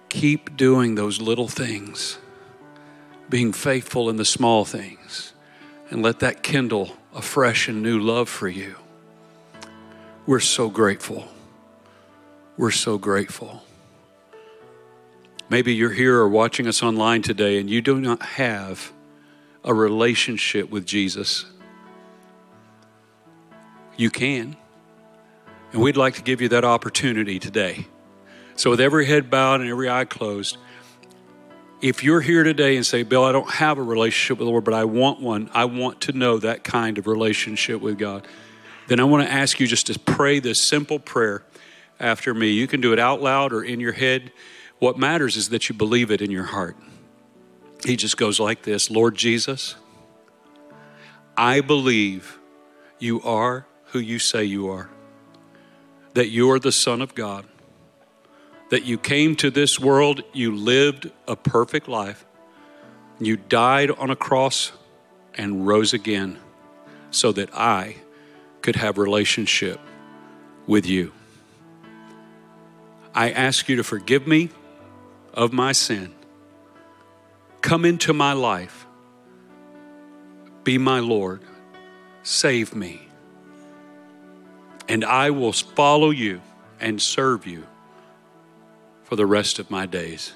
keep 0.09 0.57
doing 0.57 0.95
those 0.95 1.21
little 1.21 1.49
things 1.49 2.19
being 3.29 3.53
faithful 3.53 4.09
in 4.09 4.17
the 4.17 4.25
small 4.25 4.65
things, 4.65 5.33
and 5.91 6.03
let 6.03 6.21
that 6.21 6.43
kindle 6.43 6.97
a 7.15 7.23
fresh 7.23 7.69
and 7.69 7.83
new 7.83 7.99
love 7.99 8.29
for 8.29 8.49
you. 8.49 8.77
We're 10.27 10.41
so 10.41 10.69
grateful. 10.69 11.29
We're 12.59 12.71
so 12.71 12.97
grateful. 12.97 13.63
Maybe 15.51 15.75
you're 15.75 15.93
here 15.93 16.17
or 16.17 16.29
watching 16.29 16.67
us 16.67 16.83
online 16.83 17.21
today 17.21 17.59
and 17.59 17.69
you 17.69 17.83
do 17.83 18.01
not 18.01 18.23
have 18.23 18.93
a 19.63 19.75
relationship 19.75 20.71
with 20.71 20.87
Jesus. 20.87 21.45
You 23.97 24.11
can. 24.11 24.57
And 25.73 25.83
we'd 25.83 25.99
like 25.99 26.15
to 26.15 26.23
give 26.23 26.41
you 26.41 26.49
that 26.49 26.65
opportunity 26.65 27.39
today. 27.39 27.87
So, 28.55 28.71
with 28.71 28.81
every 28.81 29.05
head 29.05 29.29
bowed 29.29 29.61
and 29.61 29.69
every 29.69 29.91
eye 29.91 30.07
closed, 30.07 30.57
if 31.83 32.03
you're 32.03 32.23
here 32.23 32.43
today 32.43 32.77
and 32.77 32.87
say, 32.87 33.03
Bill, 33.03 33.25
I 33.25 33.33
don't 33.33 33.51
have 33.51 33.77
a 33.77 33.83
relationship 33.83 34.39
with 34.39 34.47
the 34.47 34.51
Lord, 34.51 34.65
but 34.65 34.73
I 34.73 34.85
want 34.85 35.21
one, 35.21 35.51
I 35.53 35.67
want 35.67 36.01
to 36.03 36.13
know 36.13 36.39
that 36.39 36.65
kind 36.65 36.97
of 36.97 37.07
relationship 37.07 37.83
with 37.83 37.99
God, 37.99 38.27
then 38.89 38.99
I 38.99 39.05
want 39.05 39.27
to 39.27 39.33
ask 39.33 39.61
you 39.61 39.67
just 39.67 39.89
to 39.89 39.99
pray 39.99 40.39
this 40.39 40.67
simple 40.67 40.99
prayer 40.99 41.45
after 41.99 42.35
me. 42.35 42.51
You 42.51 42.67
can 42.67 42.81
do 42.81 42.93
it 42.93 42.99
out 42.99 43.23
loud 43.23 43.53
or 43.53 43.63
in 43.63 43.81
your 43.81 43.93
head. 43.93 44.33
What 44.79 44.99
matters 44.99 45.37
is 45.37 45.49
that 45.51 45.69
you 45.69 45.75
believe 45.75 46.11
it 46.11 46.21
in 46.21 46.31
your 46.31 46.45
heart. 46.45 46.77
He 47.85 47.97
just 47.97 48.17
goes 48.17 48.41
like 48.41 48.63
this 48.63 48.91
Lord 48.91 49.15
Jesus, 49.15 49.77
I 51.37 51.61
believe 51.61 52.39
you 52.99 53.23
are 53.23 53.67
who 53.87 53.99
you 53.99 54.19
say 54.19 54.45
you 54.45 54.69
are, 54.69 54.89
that 56.15 56.29
you 56.29 56.51
are 56.51 56.59
the 56.59 56.73
Son 56.73 57.03
of 57.03 57.15
God, 57.15 57.47
that 58.71 58.85
you 58.85 58.99
came 58.99 59.37
to 59.37 59.51
this 59.51 59.79
world, 59.79 60.23
you 60.33 60.55
lived 60.55 61.11
a 61.29 61.37
perfect 61.37 61.89
life, 61.89 62.25
you 63.19 63.37
died 63.37 63.91
on 63.91 64.11
a 64.11 64.17
cross 64.17 64.73
and 65.35 65.67
rose 65.67 65.93
again 65.93 66.39
so 67.11 67.33
that 67.33 67.55
I 67.55 67.97
could 68.63 68.77
have 68.77 68.99
relationship 68.99 69.79
with 70.67 70.87
you. 70.87 71.13
I 73.17 73.31
ask 73.31 73.67
you 73.71 73.77
to 73.77 73.83
forgive 73.83 74.27
me 74.27 74.51
of 75.33 75.51
my 75.51 75.73
sin. 75.73 76.15
Come 77.63 77.87
into 77.87 78.13
my 78.13 78.35
life. 78.35 78.87
Be 80.65 80.77
my 80.77 81.01
Lord. 81.01 81.41
Save 82.23 82.75
me. 82.75 83.09
And 84.87 85.03
I 85.03 85.31
will 85.31 85.53
follow 85.53 86.11
you 86.11 86.43
and 86.79 87.01
serve 87.01 87.47
you 87.47 87.67
for 89.05 89.17
the 89.17 89.25
rest 89.25 89.59
of 89.59 89.71
my 89.71 89.87
days. 89.87 90.35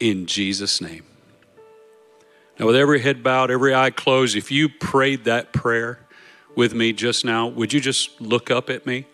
In 0.00 0.24
Jesus' 0.24 0.80
name. 0.80 1.04
Now, 2.58 2.66
with 2.66 2.76
every 2.76 3.00
head 3.00 3.22
bowed, 3.22 3.50
every 3.50 3.74
eye 3.74 3.90
closed, 3.90 4.34
if 4.34 4.50
you 4.50 4.70
prayed 4.70 5.24
that 5.24 5.52
prayer 5.52 6.00
with 6.56 6.72
me 6.72 6.94
just 6.94 7.22
now, 7.22 7.48
would 7.48 7.74
you 7.74 7.80
just 7.80 8.18
look 8.18 8.50
up 8.50 8.70
at 8.70 8.86
me? 8.86 9.04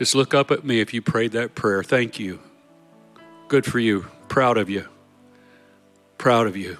Just 0.00 0.14
look 0.14 0.32
up 0.32 0.50
at 0.50 0.64
me 0.64 0.80
if 0.80 0.94
you 0.94 1.02
prayed 1.02 1.32
that 1.32 1.54
prayer. 1.54 1.82
Thank 1.82 2.18
you. 2.18 2.40
Good 3.48 3.66
for 3.66 3.78
you. 3.78 4.06
Proud 4.28 4.56
of 4.56 4.70
you. 4.70 4.88
Proud 6.16 6.46
of 6.46 6.56
you. 6.56 6.78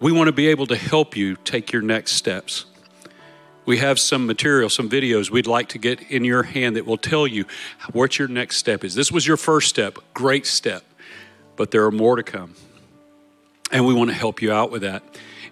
We 0.00 0.12
want 0.12 0.28
to 0.28 0.32
be 0.32 0.46
able 0.46 0.66
to 0.68 0.76
help 0.76 1.14
you 1.14 1.36
take 1.44 1.72
your 1.72 1.82
next 1.82 2.12
steps. 2.12 2.64
We 3.66 3.76
have 3.80 4.00
some 4.00 4.26
material, 4.26 4.70
some 4.70 4.88
videos 4.88 5.28
we'd 5.28 5.46
like 5.46 5.68
to 5.70 5.78
get 5.78 6.00
in 6.10 6.24
your 6.24 6.42
hand 6.42 6.74
that 6.76 6.86
will 6.86 6.96
tell 6.96 7.26
you 7.26 7.44
what 7.92 8.18
your 8.18 8.28
next 8.28 8.56
step 8.56 8.82
is. 8.82 8.94
This 8.94 9.12
was 9.12 9.26
your 9.26 9.36
first 9.36 9.68
step, 9.68 9.98
great 10.14 10.46
step, 10.46 10.84
but 11.56 11.70
there 11.70 11.84
are 11.84 11.90
more 11.90 12.16
to 12.16 12.22
come. 12.22 12.54
And 13.70 13.84
we 13.84 13.92
want 13.92 14.08
to 14.08 14.16
help 14.16 14.40
you 14.40 14.50
out 14.50 14.70
with 14.70 14.80
that. 14.80 15.02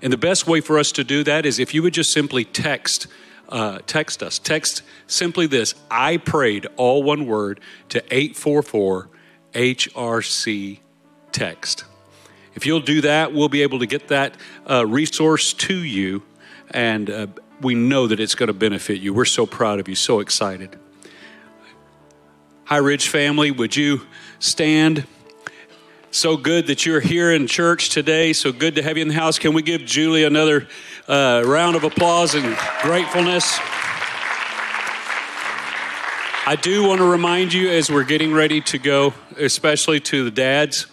And 0.01 0.11
the 0.11 0.17
best 0.17 0.47
way 0.47 0.63
for 0.63 0.79
us 0.79 0.93
to 0.93 1.05
do 1.05 1.23
that 1.25 1.45
is 1.45 1.59
if 1.59 1.75
you 1.75 1.83
would 1.83 1.93
just 1.93 2.11
simply 2.11 2.47
text 2.47 3.07
uh, 3.49 3.79
text 3.87 4.23
us. 4.23 4.39
Text 4.39 4.83
simply 5.07 5.47
this 5.47 5.75
I 5.91 6.17
prayed, 6.17 6.67
all 6.77 7.03
one 7.03 7.27
word, 7.27 7.61
to 7.91 8.03
844 8.13 9.09
HRC 9.53 10.81
text. 11.33 11.85
If 12.55 12.67
you'll 12.67 12.81
do 12.81 13.01
that, 13.03 13.33
we'll 13.33 13.49
be 13.49 13.63
able 13.63 13.79
to 13.79 13.87
get 13.87 14.09
that 14.09 14.37
uh, 14.69 14.87
resource 14.87 15.53
to 15.55 15.77
you, 15.77 16.23
and 16.71 17.09
uh, 17.09 17.27
we 17.61 17.75
know 17.75 18.07
that 18.07 18.21
it's 18.21 18.35
going 18.35 18.49
to 18.49 18.53
benefit 18.53 19.01
you. 19.01 19.15
We're 19.15 19.25
so 19.25 19.47
proud 19.47 19.81
of 19.81 19.89
you, 19.89 19.95
so 19.95 20.21
excited. 20.21 20.79
High 22.65 22.79
Ridge 22.79 23.09
family, 23.09 23.51
would 23.51 23.75
you 23.77 24.03
stand? 24.39 25.07
So 26.11 26.37
good 26.37 26.67
that 26.67 26.85
you're 26.85 27.01
here 27.01 27.33
in 27.33 27.47
church 27.47 27.89
today. 27.89 28.35
So 28.35 28.53
good 28.53 28.75
to 28.75 28.83
have 28.83 28.99
you 28.99 29.03
in 29.03 29.09
the 29.09 29.15
house. 29.15 29.39
Can 29.39 29.55
we 29.55 29.63
give 29.63 29.85
Julie 29.87 30.25
another 30.25 30.69
uh, 31.09 31.43
round 31.47 31.77
of 31.77 31.85
applause 31.85 32.35
and 32.35 32.57
gratefulness? 32.83 33.59
I 36.45 36.57
do 36.61 36.83
want 36.85 36.99
to 36.99 37.07
remind 37.07 37.53
you 37.53 37.71
as 37.71 37.89
we're 37.91 38.03
getting 38.05 38.33
ready 38.33 38.61
to 38.63 38.79
go, 38.79 39.15
especially 39.39 40.01
to 40.01 40.25
the 40.25 40.31
dads, 40.31 40.87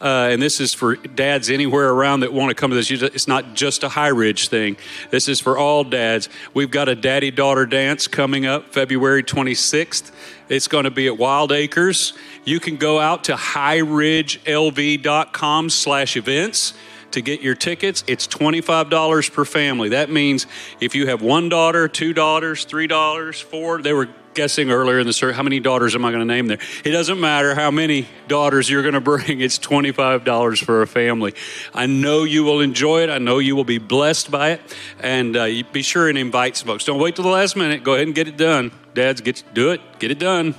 uh, 0.00 0.28
and 0.30 0.40
this 0.42 0.60
is 0.60 0.74
for 0.74 0.96
dads 0.96 1.50
anywhere 1.50 1.90
around 1.90 2.20
that 2.20 2.32
want 2.32 2.50
to 2.50 2.54
come 2.54 2.70
to 2.70 2.76
this. 2.76 2.90
It's 2.90 3.28
not 3.28 3.54
just 3.54 3.84
a 3.84 3.88
High 3.88 4.08
Ridge 4.08 4.48
thing. 4.48 4.76
This 5.10 5.28
is 5.28 5.40
for 5.40 5.56
all 5.56 5.84
dads. 5.84 6.28
We've 6.54 6.70
got 6.70 6.88
a 6.88 6.96
daddy 6.96 7.30
daughter 7.30 7.66
dance 7.66 8.08
coming 8.08 8.46
up 8.46 8.72
February 8.72 9.22
26th. 9.22 10.10
It's 10.48 10.66
going 10.66 10.84
to 10.84 10.90
be 10.90 11.06
at 11.06 11.18
Wild 11.18 11.52
Acres. 11.52 12.14
You 12.44 12.58
can 12.58 12.76
go 12.76 12.98
out 12.98 13.24
to 13.24 13.34
highridgelv.com 13.34 15.70
slash 15.70 16.16
events 16.16 16.74
to 17.12 17.22
get 17.22 17.40
your 17.40 17.54
tickets. 17.54 18.04
It's 18.06 18.26
$25 18.26 19.32
per 19.32 19.44
family. 19.44 19.90
That 19.90 20.10
means 20.10 20.46
if 20.80 20.94
you 20.94 21.06
have 21.06 21.22
one 21.22 21.48
daughter, 21.48 21.88
two 21.88 22.12
daughters, 22.12 22.64
three 22.64 22.86
daughters, 22.86 23.40
four, 23.40 23.80
they 23.82 23.92
were 23.92 24.08
guessing 24.34 24.70
earlier 24.70 24.98
in 24.98 25.06
the 25.06 25.12
story, 25.12 25.34
how 25.34 25.42
many 25.42 25.60
daughters 25.60 25.94
am 25.94 26.04
I 26.04 26.10
going 26.10 26.26
to 26.26 26.32
name 26.32 26.46
there? 26.46 26.58
It 26.84 26.90
doesn't 26.90 27.20
matter 27.20 27.54
how 27.54 27.70
many 27.70 28.08
daughters 28.28 28.68
you're 28.68 28.82
going 28.82 28.94
to 28.94 29.00
bring, 29.00 29.40
it's 29.40 29.58
$25 29.58 30.64
for 30.64 30.82
a 30.82 30.86
family. 30.86 31.34
I 31.74 31.86
know 31.86 32.24
you 32.24 32.44
will 32.44 32.60
enjoy 32.60 33.02
it. 33.02 33.10
I 33.10 33.18
know 33.18 33.38
you 33.38 33.56
will 33.56 33.64
be 33.64 33.78
blessed 33.78 34.30
by 34.30 34.50
it. 34.52 34.76
And 35.00 35.36
uh, 35.36 35.46
be 35.72 35.82
sure 35.82 36.08
and 36.08 36.18
invite 36.18 36.56
folks. 36.56 36.84
Don't 36.84 37.00
wait 37.00 37.16
till 37.16 37.24
the 37.24 37.30
last 37.30 37.56
minute. 37.56 37.84
Go 37.84 37.94
ahead 37.94 38.06
and 38.06 38.14
get 38.14 38.28
it 38.28 38.36
done. 38.36 38.72
Dads, 38.94 39.20
get 39.20 39.42
do 39.54 39.70
it. 39.70 39.80
Get 39.98 40.10
it 40.10 40.18
done. 40.18 40.54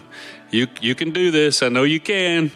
You, 0.53 0.67
you 0.81 0.93
can 0.93 1.09
do 1.09 1.31
this. 1.31 1.63
I 1.63 1.69
know 1.69 1.81
you 1.81 1.99
can. 1.99 2.51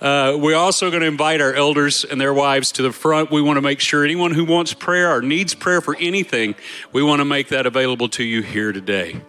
Uh, 0.00 0.34
we're 0.40 0.56
also 0.56 0.88
going 0.88 1.02
to 1.02 1.06
invite 1.06 1.42
our 1.42 1.52
elders 1.52 2.02
and 2.02 2.18
their 2.18 2.32
wives 2.32 2.72
to 2.72 2.82
the 2.82 2.90
front. 2.90 3.30
We 3.30 3.42
want 3.42 3.58
to 3.58 3.60
make 3.60 3.80
sure 3.80 4.02
anyone 4.02 4.30
who 4.30 4.46
wants 4.46 4.72
prayer 4.72 5.14
or 5.14 5.20
needs 5.20 5.54
prayer 5.54 5.82
for 5.82 5.94
anything, 6.00 6.54
we 6.90 7.02
want 7.02 7.20
to 7.20 7.26
make 7.26 7.48
that 7.48 7.66
available 7.66 8.08
to 8.08 8.24
you 8.24 8.40
here 8.40 8.72
today. 8.72 9.20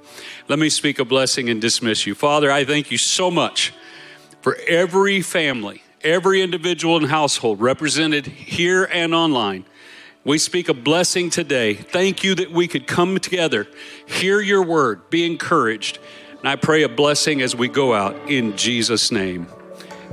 Let 0.47 0.59
me 0.59 0.69
speak 0.69 0.97
a 0.97 1.03
blessing 1.03 1.49
and 1.49 1.59
dismiss 1.59 2.07
you. 2.07 2.15
Father, 2.15 2.49
I 2.49 2.63
thank 2.63 2.89
you 2.89 2.97
so 2.97 3.29
much 3.29 3.73
for 4.39 4.55
every 4.65 5.21
family, 5.21 5.83
every 6.01 6.41
individual 6.41 6.95
and 6.95 7.07
household 7.07 7.59
represented 7.59 8.27
here 8.27 8.85
and 8.93 9.13
online. 9.13 9.65
We 10.23 10.37
speak 10.37 10.69
a 10.69 10.73
blessing 10.73 11.29
today. 11.29 11.73
Thank 11.73 12.23
you 12.23 12.33
that 12.35 12.49
we 12.49 12.69
could 12.69 12.87
come 12.87 13.19
together, 13.19 13.67
hear 14.07 14.39
your 14.39 14.63
word, 14.63 15.09
be 15.09 15.25
encouraged. 15.25 15.99
And 16.39 16.49
I 16.49 16.55
pray 16.55 16.83
a 16.83 16.89
blessing 16.89 17.41
as 17.41 17.55
we 17.55 17.67
go 17.67 17.93
out 17.93 18.15
in 18.29 18.55
Jesus' 18.55 19.11
name. 19.11 19.47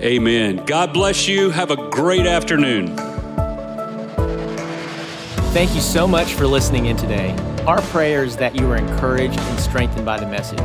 Amen. 0.01 0.65
God 0.65 0.93
bless 0.93 1.29
you. 1.29 1.51
Have 1.51 1.71
a 1.71 1.91
great 1.91 2.27
afternoon. 2.27 2.97
Thank 5.53 5.75
you 5.75 5.83
so 5.83 6.09
much 6.09 6.33
for 6.33 6.47
listening 6.47 6.87
in 6.87 6.97
today. 6.97 7.37
Our 7.67 7.83
prayer 7.83 8.25
is 8.25 8.37
that 8.39 8.57
you 8.57 8.71
are 8.71 8.77
encouraged 8.77 9.39
and 9.39 9.61
strengthened 9.61 10.07
by 10.07 10.19
the 10.19 10.27
message. 10.27 10.59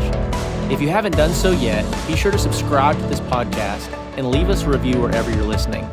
If 0.72 0.82
you 0.82 0.90
haven't 0.90 1.18
done 1.18 1.34
so 1.34 1.52
yet, 1.52 1.84
be 2.08 2.16
sure 2.16 2.32
to 2.32 2.40
subscribe 2.40 2.98
to 2.98 3.06
this 3.08 3.20
podcast 3.20 3.92
and 4.18 4.32
leave 4.32 4.50
us 4.50 4.64
a 4.64 4.70
review 4.70 5.00
wherever 5.02 5.30
you're 5.30 5.44
listening. 5.44 5.88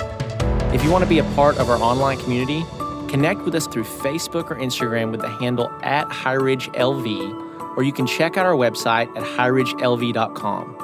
If 0.72 0.82
you 0.82 0.90
want 0.90 1.04
to 1.04 1.10
be 1.10 1.18
a 1.18 1.24
part 1.34 1.58
of 1.58 1.68
our 1.70 1.76
online 1.76 2.18
community, 2.18 2.64
connect 3.08 3.42
with 3.42 3.54
us 3.54 3.66
through 3.66 3.84
Facebook 3.84 4.50
or 4.50 4.56
Instagram 4.56 5.10
with 5.10 5.20
the 5.20 5.28
handle 5.28 5.70
at 5.82 6.08
HighRidgeLV, 6.08 7.53
or 7.76 7.82
you 7.82 7.92
can 7.92 8.06
check 8.06 8.36
out 8.36 8.46
our 8.46 8.54
website 8.54 9.08
at 9.16 9.22
highridgelv.com. 9.22 10.76